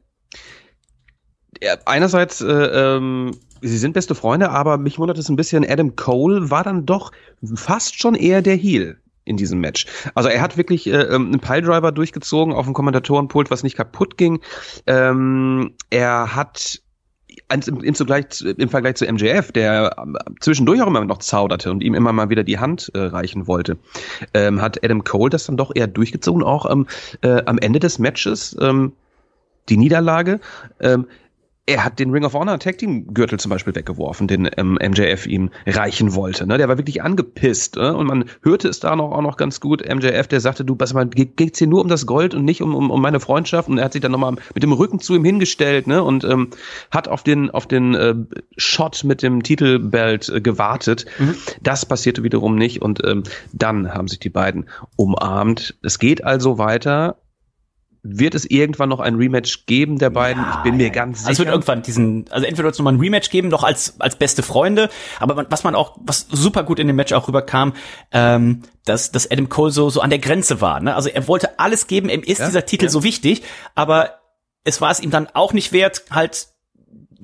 [1.61, 5.69] Ja, einerseits, äh, ähm, sie sind beste Freunde, aber mich wundert es ein bisschen.
[5.69, 7.11] Adam Cole war dann doch
[7.55, 9.85] fast schon eher der Heel in diesem Match.
[10.15, 14.17] Also er hat wirklich äh, ähm, einen Piledriver durchgezogen auf dem Kommentatorenpult, was nicht kaputt
[14.17, 14.41] ging.
[14.87, 16.81] Ähm, er hat
[17.51, 21.83] im, im, Zugleich, im Vergleich zu MJF, der ähm, zwischendurch auch immer noch zauderte und
[21.83, 23.77] ihm immer mal wieder die Hand äh, reichen wollte,
[24.33, 26.87] ähm, hat Adam Cole das dann doch eher durchgezogen, auch ähm,
[27.21, 28.55] äh, am Ende des Matches.
[28.59, 28.93] Ähm,
[29.69, 30.39] die Niederlage.
[30.79, 31.07] Ähm,
[31.71, 35.25] er hat den Ring of Honor Tag Team Gürtel zum Beispiel weggeworfen, den ähm, MJF
[35.25, 36.45] ihm reichen wollte.
[36.45, 36.57] Ne?
[36.57, 37.91] Der war wirklich angepisst äh?
[37.91, 39.81] und man hörte es da noch auch noch ganz gut.
[39.81, 42.75] MJF, der sagte, du, pass mal, geht's hier nur um das Gold und nicht um,
[42.75, 43.69] um, um meine Freundschaft?
[43.69, 46.03] Und er hat sich dann nochmal mit dem Rücken zu ihm hingestellt ne?
[46.03, 46.49] und ähm,
[46.91, 48.15] hat auf den auf den äh,
[48.57, 51.05] Shot mit dem Titelbelt äh, gewartet.
[51.19, 51.35] Mhm.
[51.61, 54.67] Das passierte wiederum nicht und ähm, dann haben sich die beiden
[54.97, 55.77] umarmt.
[55.81, 57.17] Es geht also weiter
[58.03, 60.41] wird es irgendwann noch ein Rematch geben der beiden?
[60.41, 61.29] Ja, ich bin mir ganz sicher.
[61.29, 63.99] Also es wird irgendwann diesen, also entweder wird es nochmal ein Rematch geben, noch als,
[63.99, 64.89] als beste Freunde,
[65.19, 67.73] aber was man auch, was super gut in dem Match auch rüberkam,
[68.11, 70.95] ähm, dass, dass Adam Cole so, so an der Grenze war, ne?
[70.95, 72.89] Also er wollte alles geben, ihm ist ja, dieser Titel ja.
[72.89, 73.43] so wichtig,
[73.75, 74.21] aber
[74.63, 76.47] es war es ihm dann auch nicht wert, halt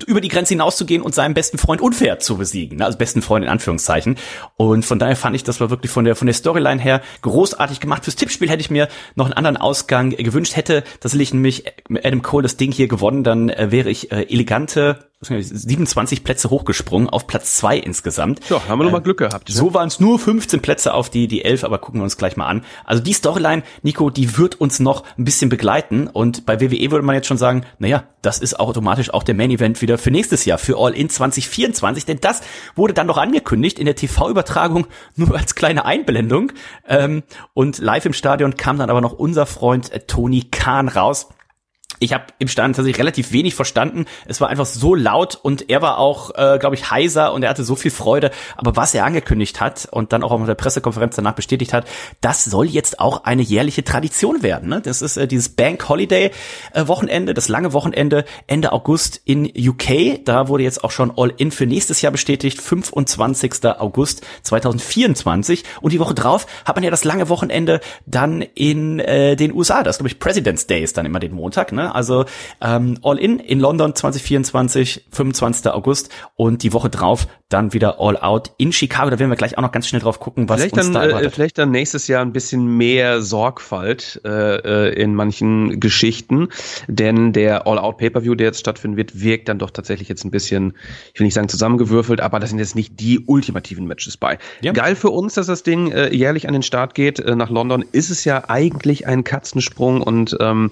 [0.06, 2.84] über die Grenze hinauszugehen und seinen besten Freund unfair zu besiegen, ne?
[2.84, 4.16] also besten Freund in Anführungszeichen.
[4.56, 7.80] Und von daher fand ich, das war wirklich von der von der Storyline her großartig
[7.80, 8.04] gemacht.
[8.04, 10.56] Fürs Tippspiel hätte ich mir noch einen anderen Ausgang gewünscht.
[10.56, 11.64] Hätte tatsächlich nämlich
[12.02, 17.10] Adam Cole das Ding hier gewonnen, dann äh, wäre ich äh, elegante 27 Plätze hochgesprungen
[17.10, 18.48] auf Platz zwei insgesamt.
[18.48, 19.48] Ja, haben wir noch mal Glück gehabt.
[19.48, 22.36] So waren es nur 15 Plätze auf die die 11, aber gucken wir uns gleich
[22.36, 22.64] mal an.
[22.84, 27.04] Also die Storyline, Nico, die wird uns noch ein bisschen begleiten und bei WWE würde
[27.04, 30.44] man jetzt schon sagen, naja, das ist automatisch auch der Main Event wieder für nächstes
[30.44, 32.40] Jahr, für All In 2024, denn das
[32.76, 36.52] wurde dann noch angekündigt in der TV-Übertragung nur als kleine Einblendung
[36.86, 41.26] ähm, und live im Stadion kam dann aber noch unser Freund äh, Tony Khan raus
[42.00, 44.06] ich habe im Stand tatsächlich relativ wenig verstanden.
[44.26, 47.50] Es war einfach so laut und er war auch, äh, glaube ich, heiser und er
[47.50, 48.30] hatte so viel Freude.
[48.56, 51.86] Aber was er angekündigt hat und dann auch auf der Pressekonferenz danach bestätigt hat,
[52.20, 54.68] das soll jetzt auch eine jährliche Tradition werden.
[54.68, 54.80] Ne?
[54.80, 56.30] Das ist äh, dieses Bank Holiday
[56.72, 60.24] äh, Wochenende, das lange Wochenende Ende August in UK.
[60.24, 63.64] Da wurde jetzt auch schon All-In für nächstes Jahr bestätigt, 25.
[63.78, 65.64] August 2024.
[65.80, 69.82] Und die Woche drauf hat man ja das lange Wochenende dann in äh, den USA.
[69.82, 71.72] Das glaube ich President's Day ist dann immer den Montag.
[71.72, 71.87] Ne?
[71.94, 72.24] Also
[72.60, 75.72] ähm, All In in London 2024, 25.
[75.72, 79.10] August und die Woche drauf dann wieder All Out in Chicago.
[79.10, 81.02] Da werden wir gleich auch noch ganz schnell drauf gucken, was vielleicht uns dann, da
[81.02, 81.28] äh, erwartet.
[81.28, 86.48] Äh, vielleicht dann nächstes Jahr ein bisschen mehr Sorgfalt äh, äh, in manchen Geschichten,
[86.88, 90.30] denn der All Out Pay-per-View, der jetzt stattfinden wird, wirkt dann doch tatsächlich jetzt ein
[90.30, 90.74] bisschen,
[91.14, 94.38] ich will nicht sagen zusammengewürfelt, aber das sind jetzt nicht die ultimativen Matches bei.
[94.60, 94.72] Ja.
[94.72, 97.82] Geil für uns, dass das Ding äh, jährlich an den Start geht äh, nach London.
[97.92, 100.70] Ist es ja eigentlich ein Katzensprung und ähm,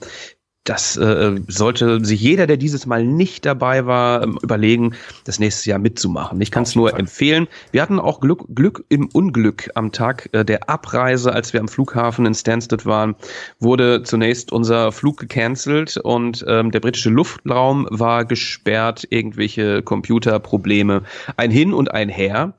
[0.69, 4.95] das äh, sollte sich jeder, der dieses Mal nicht dabei war, ähm, überlegen,
[5.25, 6.41] das nächste Jahr mitzumachen.
[6.41, 7.01] Ich kann es nur Fall.
[7.01, 7.49] empfehlen.
[7.71, 11.69] Wir hatten auch Glück, Glück im Unglück am Tag äh, der Abreise, als wir am
[11.69, 13.15] Flughafen in Stansted waren,
[13.61, 21.03] wurde zunächst unser Flug gecancelt und ähm, der britische Luftraum war gesperrt, irgendwelche Computerprobleme,
[21.37, 22.55] ein Hin und ein Her.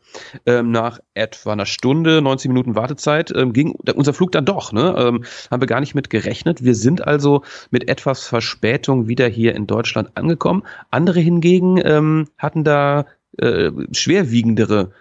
[0.45, 4.71] Ähm, nach etwa einer Stunde, 90 Minuten Wartezeit ähm, ging unser Flug dann doch.
[4.71, 4.95] Ne?
[4.97, 6.63] Ähm, haben wir gar nicht mit gerechnet.
[6.63, 10.63] Wir sind also mit etwas Verspätung wieder hier in Deutschland angekommen.
[10.91, 13.05] Andere hingegen ähm, hatten da
[13.37, 14.91] äh, schwerwiegendere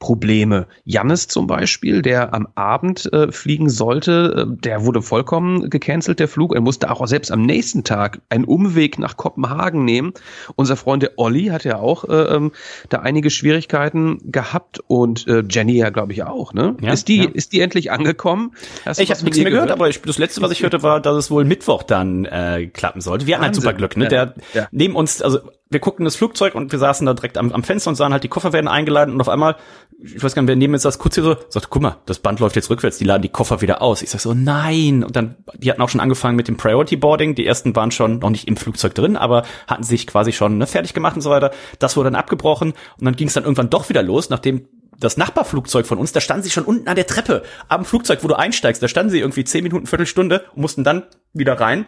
[0.00, 0.66] Probleme.
[0.84, 6.26] Jannis zum Beispiel, der am Abend äh, fliegen sollte, äh, der wurde vollkommen gecancelt, der
[6.26, 6.54] Flug.
[6.54, 10.14] Er musste auch selbst am nächsten Tag einen Umweg nach Kopenhagen nehmen.
[10.56, 12.52] Unser Freund der Olli hat ja auch äh, ähm,
[12.88, 16.54] da einige Schwierigkeiten gehabt und äh, Jenny ja, glaube ich, auch.
[16.54, 16.78] Ne?
[16.80, 17.30] Ja, ist, die, ja.
[17.30, 18.54] ist die endlich angekommen?
[18.86, 21.00] Hast ich habe nichts mehr gehört, gehört, aber ich, das Letzte, was ich hörte, war,
[21.00, 23.26] dass es wohl Mittwoch dann äh, klappen sollte.
[23.26, 23.98] Wir hatten halt super Glück.
[23.98, 24.08] Ne?
[24.08, 24.66] Der ja.
[24.72, 25.40] neben uns, also
[25.70, 28.24] wir guckten das Flugzeug und wir saßen da direkt am, am Fenster und sahen halt,
[28.24, 29.54] die Koffer werden eingeladen und auf einmal,
[30.02, 32.18] ich weiß gar nicht, wer neben uns saß, kurz hier so, sagt, guck mal, das
[32.18, 34.02] Band läuft jetzt rückwärts, die laden die Koffer wieder aus.
[34.02, 35.04] Ich sag so, nein.
[35.04, 37.36] Und dann, die hatten auch schon angefangen mit dem Priority Boarding.
[37.36, 40.66] Die ersten waren schon noch nicht im Flugzeug drin, aber hatten sich quasi schon ne,
[40.66, 41.52] fertig gemacht und so weiter.
[41.78, 44.66] Das wurde dann abgebrochen und dann ging es dann irgendwann doch wieder los, nachdem
[44.98, 48.28] das Nachbarflugzeug von uns, da standen sie schon unten an der Treppe am Flugzeug, wo
[48.28, 48.82] du einsteigst.
[48.82, 51.86] Da standen sie irgendwie zehn Minuten, Viertelstunde und mussten dann wieder rein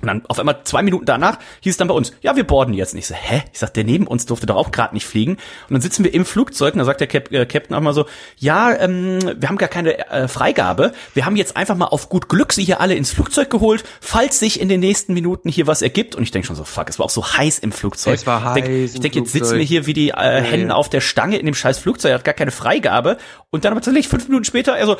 [0.00, 2.74] und dann auf einmal zwei Minuten danach hieß es dann bei uns, ja, wir borden
[2.74, 2.92] jetzt.
[2.92, 3.42] Und ich so, hä?
[3.52, 5.32] Ich sag, der neben uns durfte doch auch gerade nicht fliegen.
[5.32, 7.94] Und dann sitzen wir im Flugzeug und da sagt der Cap äh, Captain auch mal
[7.94, 8.04] so,
[8.36, 10.92] ja, ähm, wir haben gar keine äh, Freigabe.
[11.14, 14.38] Wir haben jetzt einfach mal auf gut Glück sie hier alle ins Flugzeug geholt, falls
[14.38, 16.14] sich in den nächsten Minuten hier was ergibt.
[16.14, 18.14] Und ich denke schon so, fuck, es war auch so heiß im Flugzeug.
[18.14, 18.56] Es war heiß.
[18.56, 20.74] Ich denke, ich denk, jetzt sitzen wir hier wie die äh, Hennen ja.
[20.74, 23.16] auf der Stange in dem scheiß Flugzeug, er hat gar keine Freigabe.
[23.50, 24.96] Und dann aber tatsächlich fünf Minuten später, er so,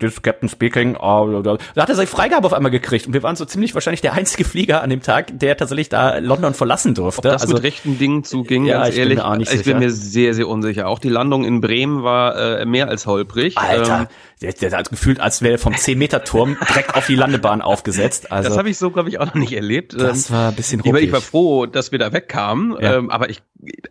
[0.00, 3.06] this Captain speaking, oh, da hat er seine Freigabe auf einmal gekriegt.
[3.06, 6.18] Und wir waren so ziemlich wahrscheinlich der einzige Flieger an dem Tag, der tatsächlich da
[6.18, 7.18] London verlassen durfte.
[7.28, 9.22] Ob das also, mit rechten Dingen zuging, ja, ganz ich ehrlich.
[9.22, 10.88] Bin ich bin mir sehr, sehr unsicher.
[10.88, 13.56] Auch die Landung in Bremen war äh, mehr als holprig.
[13.56, 14.06] Alter, ähm,
[14.40, 18.30] der, der hat gefühlt, als wäre vom 10-Meter-Turm direkt auf die Landebahn aufgesetzt.
[18.30, 19.94] Also, das habe ich so, glaube ich, auch noch nicht erlebt.
[19.98, 21.04] Das ähm, war ein bisschen ruppig.
[21.04, 22.76] Ich war froh, dass wir da wegkamen.
[22.80, 22.96] Ja.
[22.96, 23.42] Ähm, aber ich,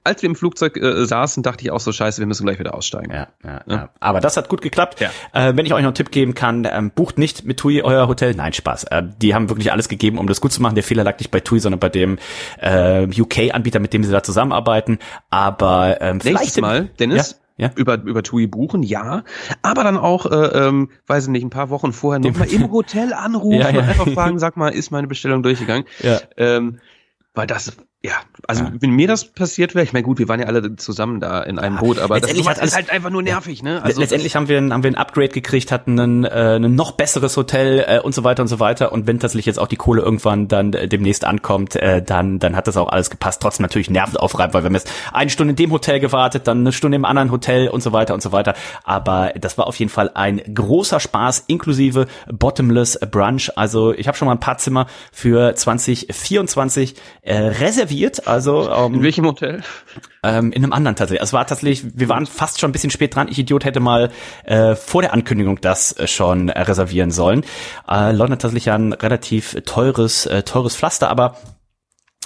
[0.05, 2.73] als wir im Flugzeug äh, saßen, dachte ich auch so, scheiße, wir müssen gleich wieder
[2.73, 3.11] aussteigen.
[3.11, 3.75] Ja, ja, ja.
[3.75, 3.89] ja.
[3.99, 5.01] Aber das hat gut geklappt.
[5.01, 5.09] Ja.
[5.33, 8.07] Äh, wenn ich euch noch einen Tipp geben kann, ähm, bucht nicht mit TUI euer
[8.07, 8.33] Hotel.
[8.33, 8.85] Nein, Spaß.
[8.85, 10.75] Äh, die haben wirklich alles gegeben, um das gut zu machen.
[10.75, 12.19] Der Fehler lag nicht bei TUI, sondern bei dem
[12.61, 14.99] äh, UK-Anbieter, mit dem sie da zusammenarbeiten.
[15.29, 17.46] Aber ähm, vielleicht mal, Dennis, ja?
[17.57, 17.71] Ja?
[17.75, 19.23] über, über TUI buchen, ja.
[19.61, 23.13] Aber dann auch, äh, ähm, weiß ich nicht, ein paar Wochen vorher nochmal im Hotel
[23.13, 23.79] anrufen ja, ja.
[23.79, 25.85] und einfach fragen, sag mal, ist meine Bestellung durchgegangen?
[25.99, 26.19] Ja.
[26.37, 26.79] Ähm,
[27.33, 28.13] weil das ja,
[28.47, 28.71] also ja.
[28.79, 31.57] wenn mir das passiert wäre, ich meine, gut, wir waren ja alle zusammen da in
[31.57, 33.81] einem Boot, aber das ist alles, halt einfach nur nervig, ne?
[33.81, 36.91] Also letztendlich haben wir, ein, haben wir ein Upgrade gekriegt, hatten ein, äh, ein noch
[36.91, 38.91] besseres Hotel äh, und so weiter und so weiter.
[38.91, 42.55] Und wenn tatsächlich jetzt auch die Kohle irgendwann dann äh, demnächst ankommt, äh, dann, dann
[42.55, 43.41] hat das auch alles gepasst.
[43.41, 46.73] Trotzdem natürlich nervenaufreibend, weil wir haben jetzt eine Stunde in dem Hotel gewartet, dann eine
[46.73, 48.53] Stunde im anderen Hotel und so weiter und so weiter.
[48.83, 53.57] Aber das war auf jeden Fall ein großer Spaß, inklusive Bottomless Brunch.
[53.57, 57.86] Also ich habe schon mal ein paar Zimmer für 2024 äh, reserviert.
[58.27, 59.63] Also ähm, in welchem Hotel?
[60.23, 61.21] Ähm, in einem anderen tatsächlich.
[61.21, 63.27] Also es war tatsächlich, wir waren fast schon ein bisschen spät dran.
[63.29, 64.11] Ich Idiot hätte mal
[64.43, 67.43] äh, vor der Ankündigung das äh, schon äh, reservieren sollen.
[67.87, 71.37] Äh, London tatsächlich ja ein relativ teures, äh, teures Pflaster, aber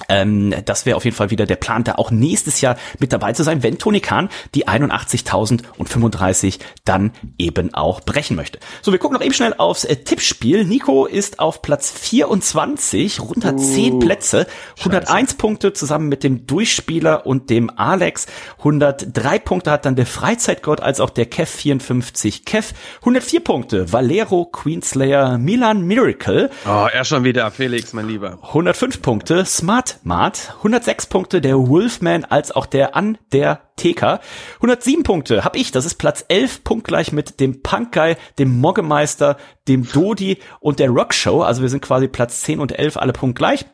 [0.10, 3.34] ähm, das wäre auf jeden Fall wieder der Plan, da auch nächstes Jahr mit dabei
[3.34, 8.60] zu sein, wenn Toni Kahn die 81.035 dann eben auch brechen möchte.
[8.82, 10.66] So, wir gucken noch eben schnell aufs äh, Tippspiel.
[10.66, 14.48] Nico ist auf Platz 24, runter uh, 10 Plätze,
[14.80, 15.38] 101 Scheiße.
[15.38, 18.28] Punkte zusammen mit dem Durchspieler und dem Alex.
[18.60, 22.74] 103 Punkte hat dann der Freizeitgott als auch der Kev 54 Kev.
[23.00, 26.50] 104 Punkte Valero, Queenslayer, Milan Miracle.
[26.66, 28.40] Oh, er schon wieder, Felix, mein Lieber.
[28.42, 30.54] 105 Punkte Smart Mart.
[30.58, 34.20] 106 Punkte der Wolfman als auch der an der TK.
[34.56, 39.38] 107 Punkte habe ich, das ist Platz 11, punktgleich mit dem Punk Guy, dem Moggemeister,
[39.68, 41.42] dem Dodi und der Rockshow.
[41.42, 43.66] Also wir sind quasi Platz 10 und 11 alle punktgleich.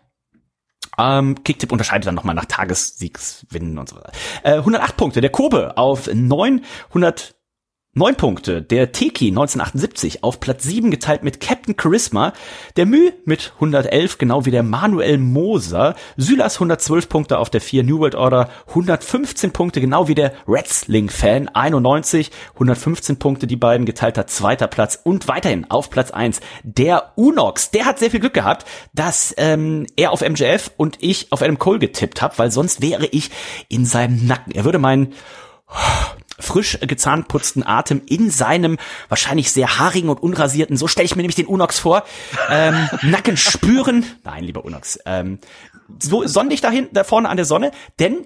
[0.97, 4.11] Ähm, Kicktip unterscheidet dann nochmal nach Tagessiegswinnen und so weiter.
[4.43, 7.36] Äh, 108 Punkte, der Kobe auf 9, 100
[7.97, 8.61] Neun Punkte.
[8.61, 12.31] Der Teki 1978 auf Platz 7 geteilt mit Captain Charisma.
[12.75, 15.95] Der Mü mit 111, genau wie der Manuel Moser.
[16.15, 18.51] Sylas 112 Punkte auf der 4 New World Order.
[18.67, 22.29] 115 Punkte, genau wie der Wrestling-Fan 91.
[22.53, 25.01] 115 Punkte, die beiden geteilter zweiter Platz.
[25.03, 27.71] Und weiterhin auf Platz 1 der Unox.
[27.71, 31.57] Der hat sehr viel Glück gehabt, dass ähm, er auf MJF und ich auf Adam
[31.57, 33.31] Cole getippt habe, weil sonst wäre ich
[33.69, 34.53] in seinem Nacken.
[34.53, 35.15] Er würde meinen
[36.39, 38.77] frisch gezahnputzten Atem in seinem
[39.09, 42.03] wahrscheinlich sehr haarigen und unrasierten, so stelle ich mir nämlich den Unox vor,
[42.49, 44.05] ähm, Nacken spüren.
[44.23, 44.99] Nein, lieber Unox.
[45.05, 45.39] Ähm,
[45.99, 48.25] so sonnig dahin, da vorne an der Sonne, denn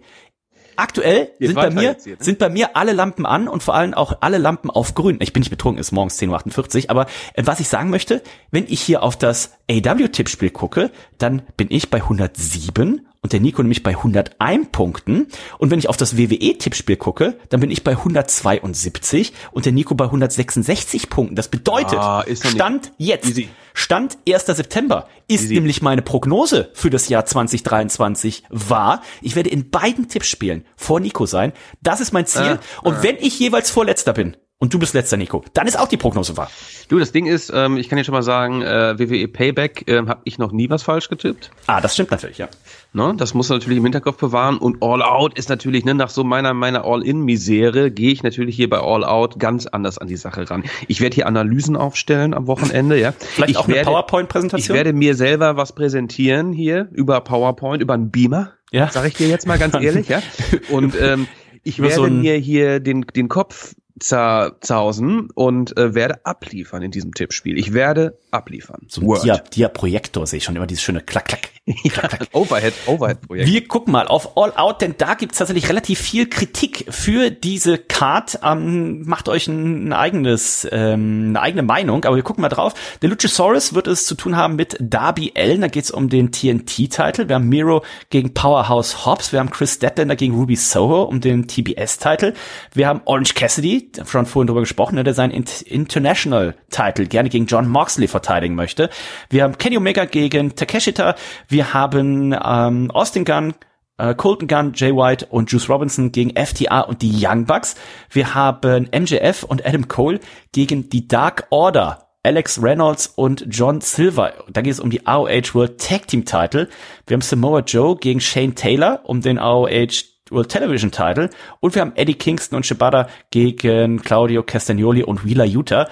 [0.76, 2.18] aktuell sind bei mir hier, ne?
[2.20, 5.18] sind bei mir alle Lampen an und vor allem auch alle Lampen auf grün.
[5.22, 8.66] Ich bin nicht betrunken, ist morgens 10.48 Uhr, aber äh, was ich sagen möchte, wenn
[8.68, 13.84] ich hier auf das AW-Tippspiel gucke, dann bin ich bei 107 und der Nico nämlich
[13.84, 15.28] bei 101 Punkten.
[15.60, 19.94] Und wenn ich auf das WWE-Tippspiel gucke, dann bin ich bei 172 und der Nico
[19.94, 21.36] bei 166 Punkten.
[21.36, 23.50] Das bedeutet, ah, Stand jetzt, Easy.
[23.74, 24.46] Stand 1.
[24.48, 25.54] September ist Easy.
[25.54, 29.04] nämlich meine Prognose für das Jahr 2023 wahr.
[29.22, 31.54] Ich werde in beiden Tippspielen vor Nico sein.
[31.82, 32.60] Das ist mein Ziel.
[32.60, 33.04] Ah, und ah.
[33.04, 35.43] wenn ich jeweils Vorletzter bin, und du bist letzter, Nico.
[35.55, 36.51] Dann ist auch die Prognose wahr.
[36.88, 40.05] Du, das Ding ist, ähm, ich kann dir schon mal sagen, äh, WWE Payback äh,
[40.05, 41.49] habe ich noch nie was falsch getippt.
[41.66, 42.47] Ah, das stimmt natürlich, ja.
[42.93, 44.59] Ne, das muss man natürlich im Hinterkopf bewahren.
[44.59, 48.70] Und All Out ist natürlich, ne, nach so meiner, meiner All-In-Misere gehe ich natürlich hier
[48.70, 50.64] bei All Out ganz anders an die Sache ran.
[50.88, 53.14] Ich werde hier Analysen aufstellen am Wochenende, ja.
[53.18, 54.76] Vielleicht ich auch eine PowerPoint-Präsentation?
[54.76, 58.51] Ich werde mir selber was präsentieren hier über PowerPoint, über einen Beamer.
[58.72, 58.91] Ja.
[58.91, 60.22] Sag ich dir jetzt mal ganz ehrlich, ja.
[60.70, 61.28] Und ähm,
[61.64, 67.14] ich werde so mir hier den, den Kopf zerzausen und äh, werde abliefern in diesem
[67.14, 67.58] Tippspiel.
[67.58, 68.88] Ich werde abliefern.
[68.88, 71.50] So ein Dia, Dia Projektor sehe ich schon immer dieses schöne Klack, Klack.
[71.84, 72.30] klack, klack.
[72.32, 73.50] Overhead, Overhead Projekt.
[73.50, 77.30] Wir gucken mal auf All Out, denn da gibt es tatsächlich relativ viel Kritik für
[77.30, 78.39] diese Card.
[78.44, 82.74] Ähm, macht euch ein, eigenes, ähm, eine eigene Meinung, aber wir gucken mal drauf.
[83.02, 85.62] Der Luchasaurus wird es zu tun haben mit Darby Allen.
[85.62, 87.28] Da geht es um den TNT-Titel.
[87.28, 89.32] Wir haben Miro gegen Powerhouse Hobbs.
[89.32, 92.34] Wir haben Chris Statlander gegen Ruby Soho um den TBS-Titel.
[92.74, 97.68] Wir haben Orange Cassidy, schon vorhin drüber gesprochen, ne, der seinen International-Titel gerne gegen John
[97.68, 98.90] Moxley verteidigen möchte.
[99.30, 101.16] Wir haben Kenny Omega gegen Takeshita.
[101.48, 103.54] Wir haben ähm, Austin Gunn
[104.02, 107.76] äh, Colton Gunn, Jay White und Juice Robinson gegen FTA und die Young Bucks.
[108.10, 110.20] Wir haben MJF und Adam Cole
[110.52, 112.08] gegen die Dark Order.
[112.24, 114.34] Alex Reynolds und John Silver.
[114.50, 116.70] Da geht es um die ROH World Tag Team Title.
[117.08, 121.30] Wir haben Samoa Joe gegen Shane Taylor um den ROH World Television Title
[121.60, 125.90] und wir haben Eddie Kingston und Shibata gegen Claudio Castagnoli und Wheeler Utah.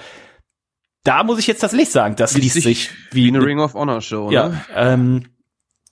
[1.04, 4.00] Da muss ich jetzt das Licht sagen, das liest sich wie eine Ring of Honor
[4.02, 4.30] Show.
[4.30, 4.60] Ja, ne?
[4.74, 5.26] ähm,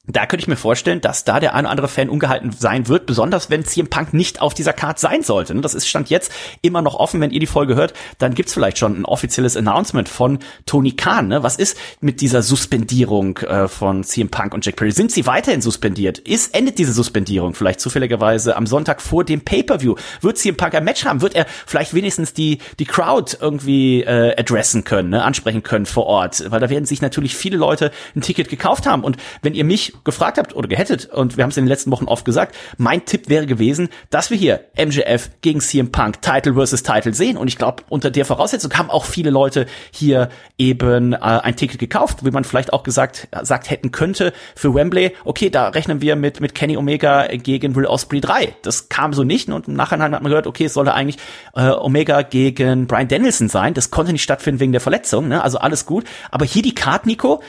[0.08, 3.04] da könnte ich mir vorstellen, dass da der eine oder andere Fan ungehalten sein wird,
[3.04, 5.54] besonders wenn CM Punk nicht auf dieser Card sein sollte.
[5.56, 6.32] Das ist Stand jetzt
[6.62, 7.20] immer noch offen.
[7.20, 11.28] Wenn ihr die Folge hört, dann gibt's vielleicht schon ein offizielles Announcement von Tony Khan.
[11.28, 11.42] Ne?
[11.42, 14.92] Was ist mit dieser Suspendierung äh, von CM Punk und Jack Perry?
[14.92, 16.18] Sind sie weiterhin suspendiert?
[16.18, 19.96] Ist, endet diese Suspendierung vielleicht zufälligerweise am Sonntag vor dem Pay-Per-View?
[20.22, 21.20] Wird CM Punk ein Match haben?
[21.20, 25.22] Wird er vielleicht wenigstens die, die Crowd irgendwie äh, adressen können, ne?
[25.22, 26.50] ansprechen können vor Ort?
[26.50, 29.04] Weil da werden sich natürlich viele Leute ein Ticket gekauft haben.
[29.04, 31.90] Und wenn ihr mich gefragt habt oder gehettet, und wir haben es in den letzten
[31.90, 36.54] Wochen oft gesagt, mein Tipp wäre gewesen, dass wir hier MJF gegen CM Punk Title
[36.54, 37.36] versus Title sehen.
[37.36, 41.78] Und ich glaube, unter der Voraussetzung haben auch viele Leute hier eben äh, ein Ticket
[41.78, 45.12] gekauft, wie man vielleicht auch gesagt sagt hätten könnte für Wembley.
[45.24, 48.54] Okay, da rechnen wir mit mit Kenny Omega gegen Will Osprey 3.
[48.62, 51.18] Das kam so nicht und im Nachhinein hat man gehört, okay, es sollte eigentlich
[51.54, 53.74] äh, Omega gegen Brian Danielson sein.
[53.74, 55.28] Das konnte nicht stattfinden wegen der Verletzung.
[55.28, 55.42] Ne?
[55.42, 56.04] Also alles gut.
[56.30, 57.42] Aber hier die Card, Nico.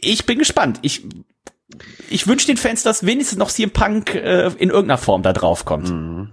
[0.00, 0.78] Ich bin gespannt.
[0.82, 1.04] Ich
[2.08, 5.64] ich wünsche den Fans, dass wenigstens noch CM Punk äh, in irgendeiner Form da drauf
[5.64, 5.90] kommt.
[5.90, 6.30] Mhm.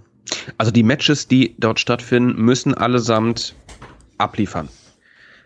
[0.58, 3.54] Also die Matches, die dort stattfinden, müssen allesamt
[4.18, 4.68] abliefern.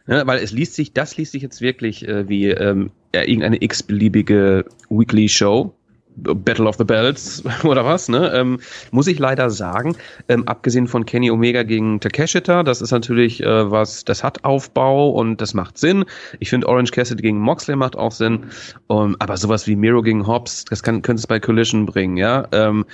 [0.07, 4.64] Ja, weil es liest sich, das liest sich jetzt wirklich äh, wie ähm, irgendeine x-beliebige
[4.88, 5.74] Weekly Show.
[6.22, 8.32] Battle of the Bells oder was, ne?
[8.34, 8.60] Ähm,
[8.90, 9.96] muss ich leider sagen,
[10.28, 15.10] ähm, abgesehen von Kenny Omega gegen Takeshita, das ist natürlich äh, was, das hat Aufbau
[15.10, 16.04] und das macht Sinn.
[16.38, 18.46] Ich finde Orange Cassidy gegen Moxley macht auch Sinn,
[18.86, 22.46] um, aber sowas wie Miro gegen Hobbs, das kann, könnte es bei Collision bringen, ja.
[22.52, 22.84] Ähm,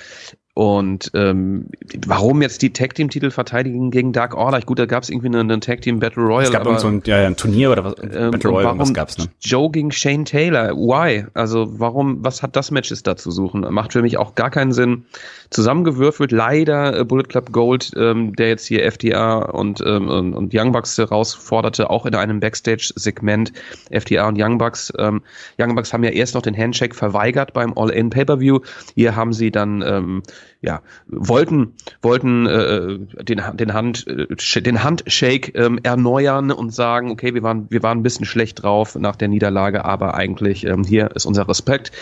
[0.56, 1.66] und ähm,
[2.06, 4.58] warum jetzt die Tag Team Titel verteidigen gegen Dark Order?
[4.62, 6.44] Gut, da gab es irgendwie einen, einen Tag Team Battle Royale.
[6.44, 7.96] Es gab aber, so ein, ja, ein Turnier oder was?
[8.00, 9.26] Ähm, Battle Royale, was gab's ne?
[9.42, 10.74] Joe gegen Shane Taylor.
[10.74, 11.26] Why?
[11.34, 12.24] Also warum?
[12.24, 13.66] Was hat das Matches da zu suchen?
[13.70, 15.04] Macht für mich auch gar keinen Sinn.
[15.50, 20.72] Zusammengewürfelt leider äh, Bullet Club Gold, ähm, der jetzt hier FTA und ähm, und, Young
[20.72, 23.52] Bucks herausforderte, auch in einem Backstage-Segment.
[23.90, 24.90] FTA und Young Bucks.
[24.96, 25.20] Ähm,
[25.60, 28.60] Young Bucks haben ja erst noch den Handshake verweigert beim All-In Pay-per-View.
[28.94, 30.22] Hier haben sie dann ähm,
[30.60, 37.34] ja, wollten, wollten äh, den, den, Hand, äh, den Handshake ähm, erneuern und sagen, okay,
[37.34, 41.10] wir waren, wir waren ein bisschen schlecht drauf nach der Niederlage, aber eigentlich ähm, hier
[41.14, 41.92] ist unser Respekt.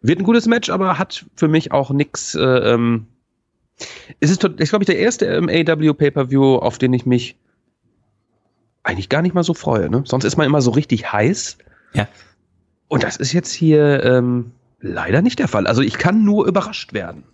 [0.00, 2.34] Wird ein gutes Match, aber hat für mich auch nix.
[2.34, 3.06] Äh, ähm,
[4.20, 7.36] es ist, ist glaube ich, der erste ähm, AW Pay-per-View, auf den ich mich
[8.82, 9.88] eigentlich gar nicht mal so freue.
[9.88, 10.02] Ne?
[10.06, 11.58] Sonst ist man immer so richtig heiß.
[11.94, 12.08] Ja.
[12.88, 15.66] Und das ist jetzt hier ähm, leider nicht der Fall.
[15.66, 17.24] Also ich kann nur überrascht werden.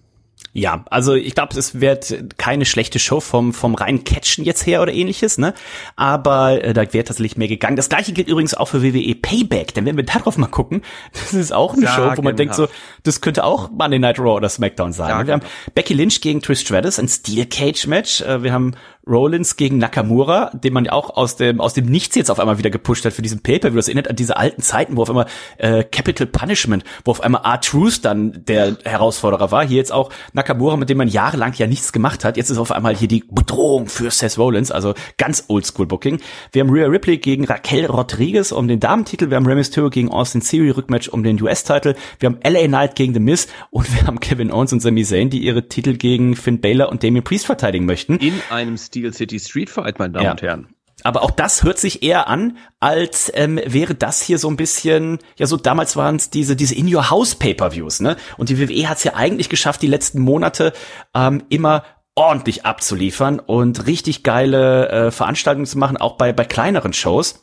[0.53, 4.82] Ja, also ich glaube, es wird keine schlechte Show vom vom reinen Catchen jetzt her
[4.82, 5.55] oder ähnliches, ne?
[5.94, 7.76] Aber äh, da wäre tatsächlich mehr gegangen.
[7.76, 10.82] Das gleiche gilt übrigens auch für WWE Payback, denn wenn wir darauf mal gucken,
[11.12, 12.68] das ist auch eine ja, Show, wo man denkt so,
[13.03, 15.11] das könnte auch Monday Night Raw oder SmackDown sein.
[15.11, 15.44] Ja, wir genau.
[15.44, 18.22] haben Becky Lynch gegen Trish Stratus, ein Steel Cage Match.
[18.22, 18.74] Äh, wir haben
[19.09, 22.59] Rollins gegen Nakamura, den man ja auch aus dem aus dem Nichts jetzt auf einmal
[22.59, 23.70] wieder gepusht hat für diesen Paper.
[23.70, 27.42] Das erinnert an diese alten Zeiten, wo auf einmal äh, Capital Punishment, wo auf einmal
[27.44, 29.66] R-Truth dann der Herausforderer war.
[29.66, 32.36] Hier jetzt auch Nakamura, mit dem man jahrelang ja nichts gemacht hat.
[32.36, 36.20] Jetzt ist auf einmal hier die Bedrohung für Seth Rollins, also ganz Oldschool Booking.
[36.52, 39.30] Wir haben Rhea Ripley gegen Raquel Rodriguez um den Damentitel.
[39.30, 41.94] Wir haben Rey Mysterio gegen Austin Theory Rückmatch um den US-Titel.
[42.18, 45.30] Wir haben LA Knight gegen The Miz und wir haben Kevin Owens und Sami Zayn,
[45.30, 48.18] die ihre Titel gegen Finn Balor und Damien Priest verteidigen möchten.
[48.18, 50.30] In einem Steel City Street Fight, meine Damen ja.
[50.32, 50.68] und Herren.
[51.05, 55.18] Aber auch das hört sich eher an, als ähm, wäre das hier so ein bisschen,
[55.36, 58.16] ja so damals waren es diese diese in your house Pay-per-Views, ne?
[58.36, 60.72] Und die WWE hat es ja eigentlich geschafft, die letzten Monate
[61.14, 61.84] ähm, immer
[62.16, 67.42] ordentlich abzuliefern und richtig geile äh, Veranstaltungen zu machen, auch bei bei kleineren Shows.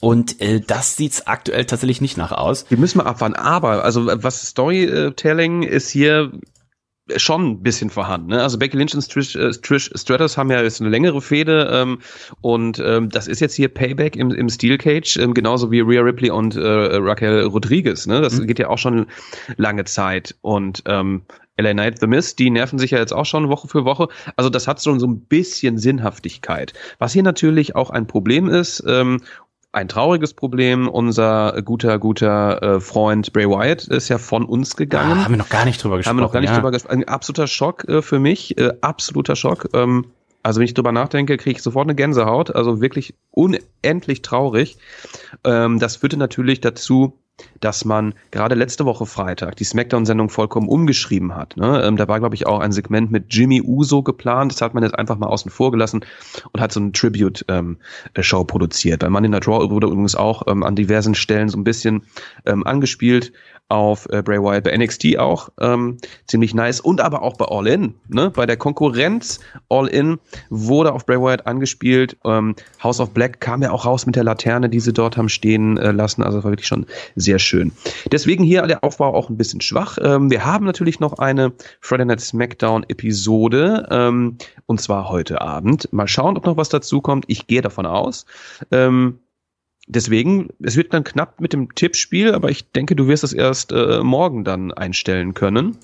[0.00, 2.64] Und äh, das sieht's aktuell tatsächlich nicht nach aus.
[2.64, 3.36] Die müssen wir abwarten.
[3.36, 6.32] Aber also was Storytelling ist hier
[7.16, 8.28] schon ein bisschen vorhanden.
[8.28, 8.42] Ne?
[8.42, 11.98] Also Becky Lynch und Trish, äh, Trish Stratus haben ja jetzt eine längere Fehde ähm,
[12.40, 16.02] und ähm, das ist jetzt hier Payback im, im Steel Cage, ähm, genauso wie Rhea
[16.02, 18.06] Ripley und äh, Raquel Rodriguez.
[18.06, 18.20] Ne?
[18.20, 18.46] Das mhm.
[18.46, 19.06] geht ja auch schon
[19.56, 21.22] lange Zeit und ähm,
[21.58, 24.08] LA Knight The Mist, die nerven sich ja jetzt auch schon Woche für Woche.
[24.36, 26.72] Also das hat schon so ein bisschen Sinnhaftigkeit.
[26.98, 29.20] Was hier natürlich auch ein Problem ist, ähm,
[29.72, 30.86] ein trauriges Problem.
[30.86, 35.18] Unser guter, guter äh, Freund Bray Wyatt ist ja von uns gegangen.
[35.18, 36.10] Ah, haben wir noch gar nicht drüber gesprochen.
[36.10, 36.56] Haben wir noch gar nicht ja.
[36.56, 37.02] drüber gesprochen.
[37.02, 39.70] Ein absoluter Schock äh, für mich, äh, absoluter Schock.
[39.72, 40.06] Ähm,
[40.42, 42.54] also wenn ich drüber nachdenke, kriege ich sofort eine Gänsehaut.
[42.54, 44.76] Also wirklich unendlich traurig.
[45.44, 47.18] Ähm, das führte natürlich dazu,
[47.60, 51.56] dass man gerade letzte Woche Freitag die Smackdown-Sendung vollkommen umgeschrieben hat.
[51.56, 51.82] Ne?
[51.84, 54.52] Ähm, da war, glaube ich, auch ein Segment mit Jimmy Uso geplant.
[54.52, 56.04] Das hat man jetzt einfach mal außen vor gelassen
[56.52, 59.00] und hat so eine Tribute-Show ähm, produziert.
[59.00, 62.02] Bei Money Night Raw wurde übrigens auch ähm, an diversen Stellen so ein bisschen
[62.46, 63.32] ähm, angespielt
[63.72, 65.96] auf äh, Bray Wyatt bei NXT auch ähm,
[66.26, 67.94] ziemlich nice und aber auch bei All In.
[68.08, 68.30] Ne?
[68.30, 70.18] Bei der Konkurrenz All In
[70.50, 72.18] wurde auf Bray Wyatt angespielt.
[72.24, 75.30] Ähm, House of Black kam ja auch raus mit der Laterne, die sie dort haben
[75.30, 76.22] stehen äh, lassen.
[76.22, 76.84] Also das war wirklich schon
[77.16, 77.72] sehr schön.
[78.12, 79.96] Deswegen hier der Aufbau auch ein bisschen schwach.
[80.02, 85.90] Ähm, wir haben natürlich noch eine Friday Night Smackdown Episode ähm, und zwar heute Abend.
[85.92, 87.24] Mal schauen, ob noch was dazu kommt.
[87.28, 88.26] Ich gehe davon aus.
[88.70, 89.18] Ähm,
[89.86, 93.72] deswegen, es wird dann knapp mit dem Tippspiel, aber ich denke, du wirst es erst
[93.72, 95.78] äh, morgen dann einstellen können.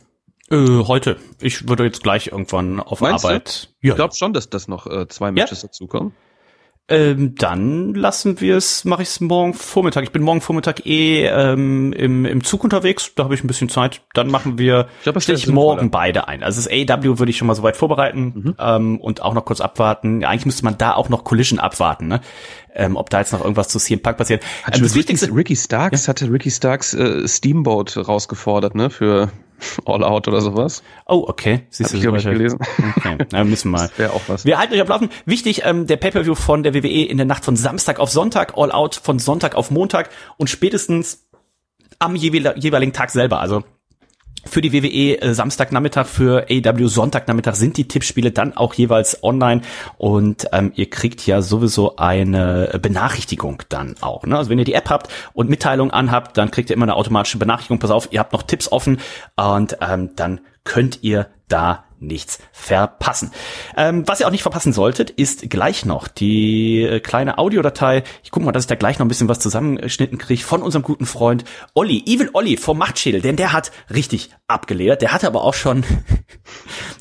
[0.51, 1.17] Äh, heute.
[1.41, 3.69] Ich würde jetzt gleich irgendwann auf Meinst Arbeit.
[3.81, 3.89] Du?
[3.89, 3.93] Ja.
[3.93, 5.69] Ich glaube schon, dass das noch äh, zwei Matches ja.
[5.69, 6.13] dazukommen.
[6.91, 10.05] Ähm, dann lassen wir es, mache ich es morgen Vormittag.
[10.05, 13.69] Ich bin morgen Vormittag eh ähm, im, im Zug unterwegs, da habe ich ein bisschen
[13.69, 14.01] Zeit.
[14.15, 16.43] Dann machen wir, ich glaube, ich morgen beide ein.
[16.43, 18.55] Also das AW würde ich schon mal soweit vorbereiten mhm.
[18.59, 20.25] ähm, und auch noch kurz abwarten.
[20.25, 22.23] Eigentlich müsste man da auch noch Collision abwarten, ne?
[22.75, 24.43] Ähm, ob da jetzt noch irgendwas zu CM Punk passiert.
[24.63, 26.11] Hat ähm, das Ricky, Ricky Starks ja?
[26.11, 28.91] hatte Ricky Starks äh, Steamboat rausgefordert, ne?
[28.91, 29.31] Für
[29.85, 30.83] All Out oder sowas.
[31.07, 31.67] Oh, okay.
[31.71, 32.59] Siehst Hab du, ich, ich gelesen.
[32.97, 33.91] Okay, na, müssen wir mal.
[33.97, 34.45] Wäre auch was.
[34.45, 35.11] Wir halten euch am Laufen.
[35.27, 38.71] Wichtig, ähm, der Pay-Per-View von der WWE in der Nacht von Samstag auf Sonntag, All
[38.73, 41.27] Out von Sonntag auf Montag und spätestens
[41.99, 43.41] am jeweiligen Tag selber.
[43.41, 43.65] Also
[44.47, 49.63] für die WWE äh, Samstagnachmittag, für AW Sonntagnachmittag sind die Tippspiele dann auch jeweils online
[49.97, 54.25] und ähm, ihr kriegt ja sowieso eine Benachrichtigung dann auch.
[54.25, 54.37] Ne?
[54.37, 57.39] Also wenn ihr die App habt und Mitteilungen anhabt, dann kriegt ihr immer eine automatische
[57.39, 57.79] Benachrichtigung.
[57.79, 58.99] Pass auf, ihr habt noch Tipps offen
[59.37, 63.33] und ähm, dann könnt ihr da nichts verpassen.
[63.77, 68.05] Ähm, was ihr auch nicht verpassen solltet, ist gleich noch die äh, kleine Audiodatei.
[68.23, 70.83] Ich guck mal, dass ich da gleich noch ein bisschen was zusammengeschnitten kriege von unserem
[70.83, 71.45] guten Freund
[71.75, 75.03] Olli, Evil Olli vom Machtschädel, denn der hat richtig abgeleert.
[75.03, 75.85] Der hatte aber auch schon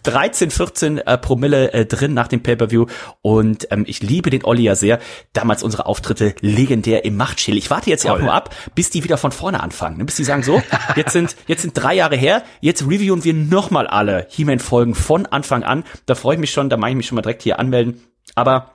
[0.08, 2.86] 13, 14 äh, Promille äh, drin nach dem Pay-Per-View
[3.22, 5.00] und ähm, ich liebe den Olli ja sehr.
[5.34, 7.58] Damals unsere Auftritte legendär im Machtschädel.
[7.58, 10.06] Ich warte jetzt ja auch nur ab, bis die wieder von vorne anfangen, ne?
[10.06, 10.62] bis die sagen so,
[10.96, 15.26] jetzt sind, jetzt sind drei Jahre her, jetzt reviewen wir nochmal alle He-Man-Folgen Folgen von
[15.26, 15.84] Anfang an.
[16.06, 18.04] Da freue ich mich schon, da mache ich mich schon mal direkt hier anmelden.
[18.36, 18.74] Aber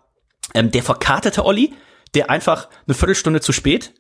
[0.54, 1.74] ähm, der verkartete Olli,
[2.14, 3.94] der einfach eine Viertelstunde zu spät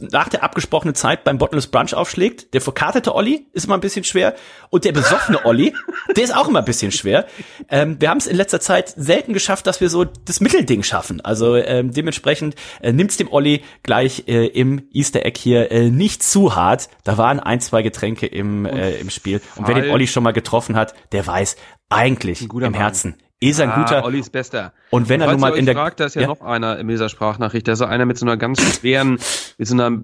[0.00, 2.52] nach der abgesprochenen Zeit beim Bottomless Brunch aufschlägt.
[2.52, 4.34] Der verkartete Olli ist immer ein bisschen schwer.
[4.70, 5.72] Und der besoffene Olli,
[6.16, 7.26] der ist auch immer ein bisschen schwer.
[7.68, 11.20] Ähm, wir haben es in letzter Zeit selten geschafft, dass wir so das Mittelding schaffen.
[11.20, 16.22] Also ähm, dementsprechend äh, nimmt's dem Olli gleich äh, im Easter Egg hier äh, nicht
[16.22, 16.88] zu hart.
[17.04, 19.40] Da waren ein, zwei Getränke im, äh, im Spiel.
[19.56, 21.56] Und wer den Olli schon mal getroffen hat, der weiß,
[21.88, 22.74] eigentlich im.
[22.74, 24.04] Herzen ist ein ah, guter.
[24.04, 24.72] Ollis bester.
[24.90, 26.88] Und wenn er nun mal in der fragt, da ist ja, ja, noch einer in
[26.88, 29.18] dieser Sprachnachricht, da ist einer mit so einer ganz schweren,
[29.58, 30.02] mit so einer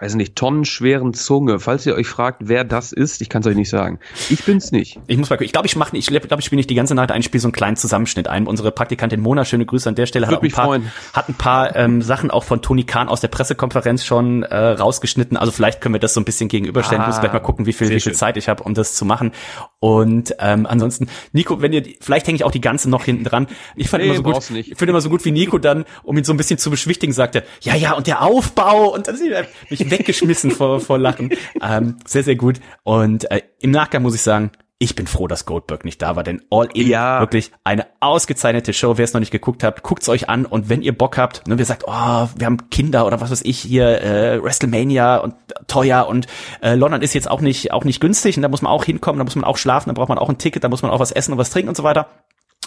[0.00, 1.58] weiß nicht, tonnenschweren Zunge.
[1.58, 3.98] Falls ihr euch fragt, wer das ist, ich kann es euch nicht sagen.
[4.30, 5.00] Ich bin's nicht.
[5.06, 5.46] Ich muss mal gucken.
[5.46, 7.40] Ich glaube, ich mache ich glaube, ich spiele nicht die ganze Nacht ein, ich spiele
[7.40, 8.46] so einen kleinen Zusammenschnitt ein.
[8.46, 10.92] Unsere Praktikantin Mona, schöne Grüße an der Stelle, hat ein paar, freuen.
[11.12, 15.36] hat ein paar ähm, Sachen auch von Toni Kahn aus der Pressekonferenz schon äh, rausgeschnitten.
[15.36, 17.02] Also vielleicht können wir das so ein bisschen gegenüberstellen.
[17.02, 18.94] Ah, ich muss gleich mal gucken, wie viel, wie viel Zeit ich habe, um das
[18.94, 19.32] zu machen.
[19.80, 23.46] Und ähm, ansonsten, Nico, wenn ihr, vielleicht hänge ich auch die Ganze noch hinten dran.
[23.76, 26.18] Ich fand nee, immer so gut, ich finde immer so gut, wie Nico dann, um
[26.18, 29.32] ihn so ein bisschen zu beschwichtigen, sagte, ja, ja, und der Aufbau und dann sind
[29.70, 31.30] mich weggeschmissen vor, vor Lachen.
[31.62, 32.60] Ähm, sehr, sehr gut.
[32.82, 34.50] Und äh, im Nachgang muss ich sagen,
[34.80, 37.18] ich bin froh, dass Goldberg nicht da war, denn All In ja.
[37.18, 38.96] wirklich eine ausgezeichnete Show.
[38.96, 41.58] Wer es noch nicht geguckt habt, guckt's euch an und wenn ihr Bock habt, ne,
[41.58, 41.90] wer sagt, oh,
[42.36, 45.34] wir haben Kinder oder was weiß ich hier, äh, WrestleMania und
[45.66, 46.28] teuer und
[46.62, 49.18] äh, London ist jetzt auch nicht auch nicht günstig und da muss man auch hinkommen,
[49.18, 51.00] da muss man auch schlafen, da braucht man auch ein Ticket, da muss man auch
[51.00, 52.08] was essen und was trinken und so weiter.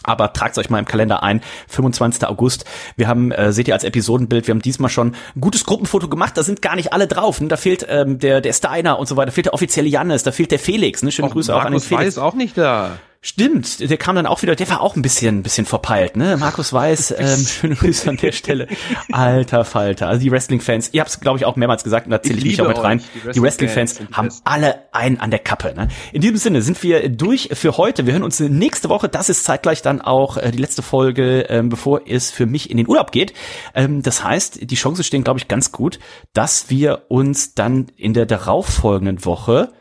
[0.03, 2.27] Aber tragt euch mal im Kalender ein, 25.
[2.27, 2.65] August.
[2.95, 6.37] Wir haben, äh, seht ihr als Episodenbild, wir haben diesmal schon ein gutes Gruppenfoto gemacht.
[6.37, 7.41] Da sind gar nicht alle drauf.
[7.41, 7.47] Ne?
[7.47, 9.27] Da fehlt ähm, der, der Steiner und so weiter.
[9.27, 11.03] Da fehlt der offizielle Jannis, da fehlt der Felix.
[11.03, 11.11] Ne?
[11.11, 12.05] Schöne Och, Grüße Markus auch an den Felix.
[12.05, 12.99] Weiß auch nicht da.
[13.23, 16.37] Stimmt, der kam dann auch wieder, der war auch ein bisschen, bisschen verpeilt, ne?
[16.37, 18.67] Markus Weiß, ähm, schöne Grüße an der Stelle.
[19.11, 20.07] Alter Falter.
[20.07, 22.45] Also die Wrestling-Fans, ihr habt es, glaube ich, auch mehrmals gesagt, und da zähle ich,
[22.45, 23.03] ich mich auch mit rein.
[23.35, 25.75] Die Wrestling-Fans Wrestling haben alle einen an der Kappe.
[25.75, 25.89] Ne?
[26.13, 28.07] In diesem Sinne sind wir durch für heute.
[28.07, 29.07] Wir hören uns nächste Woche.
[29.07, 32.77] Das ist zeitgleich dann auch äh, die letzte Folge, ähm, bevor es für mich in
[32.77, 33.33] den Urlaub geht.
[33.75, 35.99] Ähm, das heißt, die Chancen stehen, glaube ich, ganz gut,
[36.33, 39.71] dass wir uns dann in der darauffolgenden Woche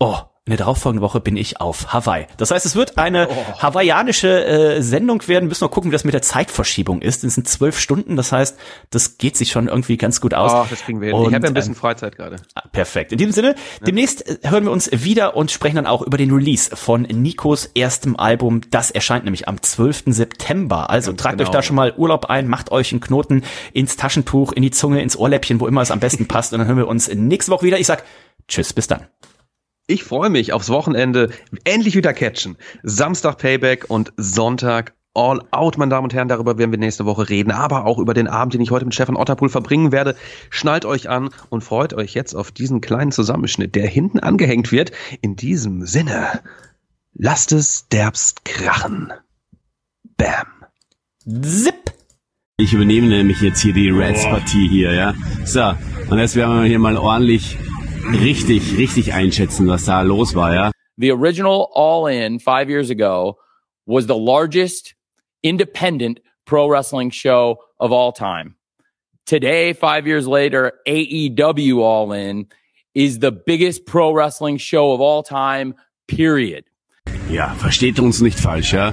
[0.00, 2.26] Oh, in der darauffolgenden Woche bin ich auf Hawaii.
[2.36, 3.62] Das heißt, es wird eine oh.
[3.62, 5.44] hawaiianische äh, Sendung werden.
[5.44, 7.24] Wir müssen noch gucken, wie das mit der Zeitverschiebung ist.
[7.24, 8.14] Es sind zwölf Stunden.
[8.14, 8.58] Das heißt,
[8.90, 10.52] das geht sich schon irgendwie ganz gut aus.
[10.52, 11.16] Oh, das kriegen wir hin.
[11.16, 12.36] Und, ich habe ja ein bisschen ähm, Freizeit gerade.
[12.54, 13.12] Ah, perfekt.
[13.12, 13.86] In diesem Sinne, ja.
[13.86, 17.70] demnächst äh, hören wir uns wieder und sprechen dann auch über den Release von Nikos
[17.74, 18.60] erstem Album.
[18.70, 20.02] Das erscheint nämlich am 12.
[20.08, 20.90] September.
[20.90, 21.48] Also ganz tragt genau.
[21.48, 25.00] euch da schon mal Urlaub ein, macht euch einen Knoten ins Taschentuch, in die Zunge,
[25.00, 26.52] ins Ohrläppchen, wo immer es am besten passt.
[26.52, 27.78] Und dann hören wir uns nächste Woche wieder.
[27.78, 28.04] Ich sag
[28.46, 29.06] Tschüss, bis dann.
[29.86, 31.30] Ich freue mich aufs Wochenende.
[31.64, 32.56] Endlich wieder catchen.
[32.82, 36.28] Samstag Payback und Sonntag All Out, meine Damen und Herren.
[36.28, 38.94] Darüber werden wir nächste Woche reden, aber auch über den Abend, den ich heute mit
[38.94, 40.16] Stefan Otterpool verbringen werde.
[40.48, 44.90] Schnallt euch an und freut euch jetzt auf diesen kleinen Zusammenschnitt, der hinten angehängt wird.
[45.20, 46.40] In diesem Sinne,
[47.12, 49.12] lasst es derbst krachen.
[50.16, 50.46] Bam.
[51.42, 51.92] Zip.
[52.56, 55.14] Ich übernehme nämlich jetzt hier die Reds-Partie hier, ja.
[55.44, 55.74] So,
[56.08, 57.58] und jetzt werden wir hier mal ordentlich
[58.12, 60.70] richtig, richtig einschätzen, was da los war, ja.
[60.96, 63.38] The original All In five years ago
[63.86, 64.94] was the largest
[65.42, 68.56] independent pro wrestling show of all time.
[69.26, 72.46] Today, five years later, AEW All In
[72.94, 75.74] is the biggest pro wrestling show of all time,
[76.06, 76.64] period.
[77.30, 78.92] Ja, versteht uns nicht falsch, ja.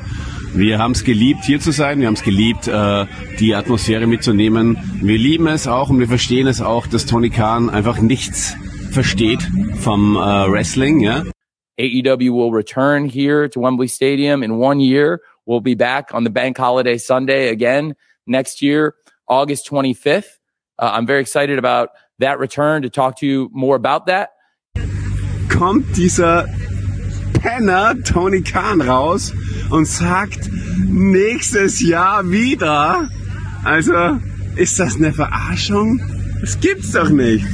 [0.53, 1.99] Wir haben es geliebt, hier zu sein.
[1.99, 3.05] Wir haben es geliebt, äh,
[3.39, 4.78] die Atmosphäre mitzunehmen.
[5.01, 8.57] Wir lieben es auch und wir verstehen es auch, dass Tony Khan einfach nichts
[8.91, 9.41] versteht
[9.79, 11.23] vom uh, Wrestling, ja.
[11.79, 15.21] AEW will return here to Wembley Stadium in one year.
[15.45, 17.95] We'll be back on the bank holiday Sunday again
[18.27, 18.95] next year,
[19.27, 20.37] August 25th.
[20.77, 21.89] Uh, I'm very excited about
[22.19, 24.29] that return to talk to you more about that.
[25.49, 26.47] Kommt dieser
[27.41, 29.33] Penner Tony Khan raus
[29.69, 30.49] und sagt
[30.87, 33.09] nächstes Jahr wieder.
[33.63, 34.19] Also,
[34.55, 35.99] ist das eine Verarschung?
[36.41, 37.45] Das gibt's doch nicht.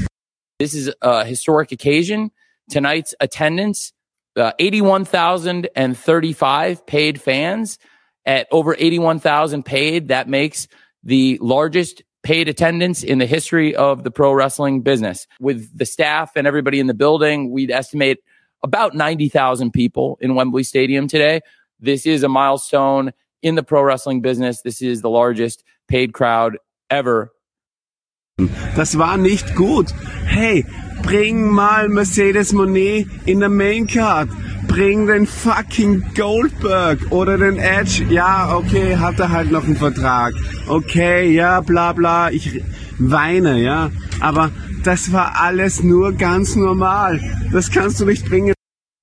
[0.59, 2.31] This is a historic occasion.
[2.69, 3.93] Tonight's attendance,
[4.35, 7.79] uh, 81,035 paid fans
[8.25, 10.09] at over 81,000 paid.
[10.09, 10.67] That makes
[11.03, 15.27] the largest paid attendance in the history of the pro wrestling business.
[15.39, 18.19] With the staff and everybody in the building, we'd estimate
[18.63, 21.39] about 90,000 people in Wembley Stadium today.
[21.79, 24.61] This is a milestone in the pro wrestling business.
[24.61, 26.57] This is the largest paid crowd
[26.89, 27.31] ever
[28.75, 29.87] Das war nicht gut.
[30.27, 30.63] Hey,
[31.01, 34.29] bring mal Mercedes Monet in der Main Card.
[34.67, 38.05] Bring den fucking Goldberg oder den Edge.
[38.11, 40.35] Ja, okay, hat er halt noch einen Vertrag.
[40.67, 42.29] Okay, ja, bla bla.
[42.29, 42.61] Ich
[42.99, 43.89] weine, ja.
[44.19, 44.51] Aber
[44.83, 47.19] das war alles nur ganz normal.
[47.51, 48.53] Das kannst du nicht bringen.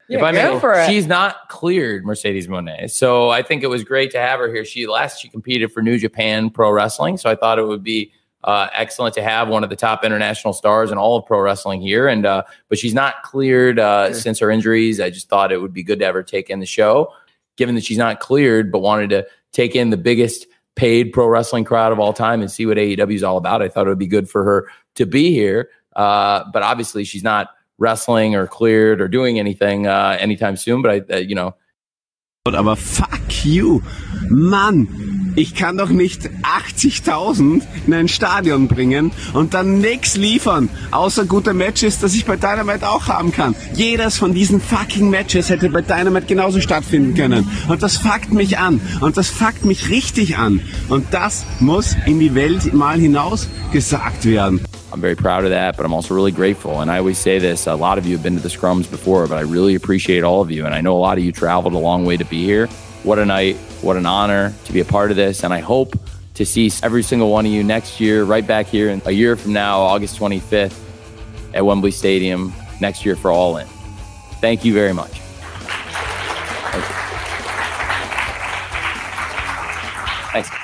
[0.08, 4.12] Yeah, if I may, she's not cleared Mercedes Monet, so I think it was great
[4.12, 4.64] to have her here.
[4.64, 8.12] She last she competed for New Japan Pro Wrestling, so I thought it would be
[8.44, 11.80] uh, excellent to have one of the top international stars in all of pro wrestling
[11.80, 12.06] here.
[12.06, 14.14] And uh, but she's not cleared uh, sure.
[14.14, 15.00] since her injuries.
[15.00, 17.12] I just thought it would be good to have her take in the show,
[17.56, 21.64] given that she's not cleared, but wanted to take in the biggest paid pro wrestling
[21.64, 23.62] crowd of all time and see what AEW is all about.
[23.62, 25.70] I thought it would be good for her to be here.
[25.96, 30.82] Uh, but obviously, she's not wrestling or cleared or doing anything uh, anytime soon.
[30.82, 31.54] But I, uh, you know.
[32.46, 33.82] Aber fuck you,
[34.28, 35.13] Mann.
[35.36, 41.54] Ich kann doch nicht 80.000 in ein Stadion bringen und dann nichts liefern, außer gute
[41.54, 43.56] Matches, das ich bei Dynamite auch haben kann.
[43.74, 47.48] Jedes von diesen fucking Matches hätte bei Dynamite genauso stattfinden können.
[47.68, 48.80] Und das fuckt mich an.
[49.00, 50.60] Und das fuckt mich richtig an.
[50.88, 54.60] Und das muss in die Welt mal hinaus gesagt werden.
[54.92, 56.80] I'm very proud of that, but I'm also really grateful.
[56.80, 59.26] And I always say this a lot of you have been to the scrums before,
[59.26, 60.64] but I really appreciate all of you.
[60.66, 62.68] And I know a lot of you traveled a long way to be here.
[63.04, 65.44] What a night, what an honor to be a part of this.
[65.44, 65.96] And I hope
[66.34, 69.36] to see every single one of you next year, right back here in a year
[69.36, 70.80] from now, August 25th
[71.54, 73.66] at Wembley Stadium next year for All In.
[74.40, 75.20] Thank you very much.
[80.32, 80.63] Thanks.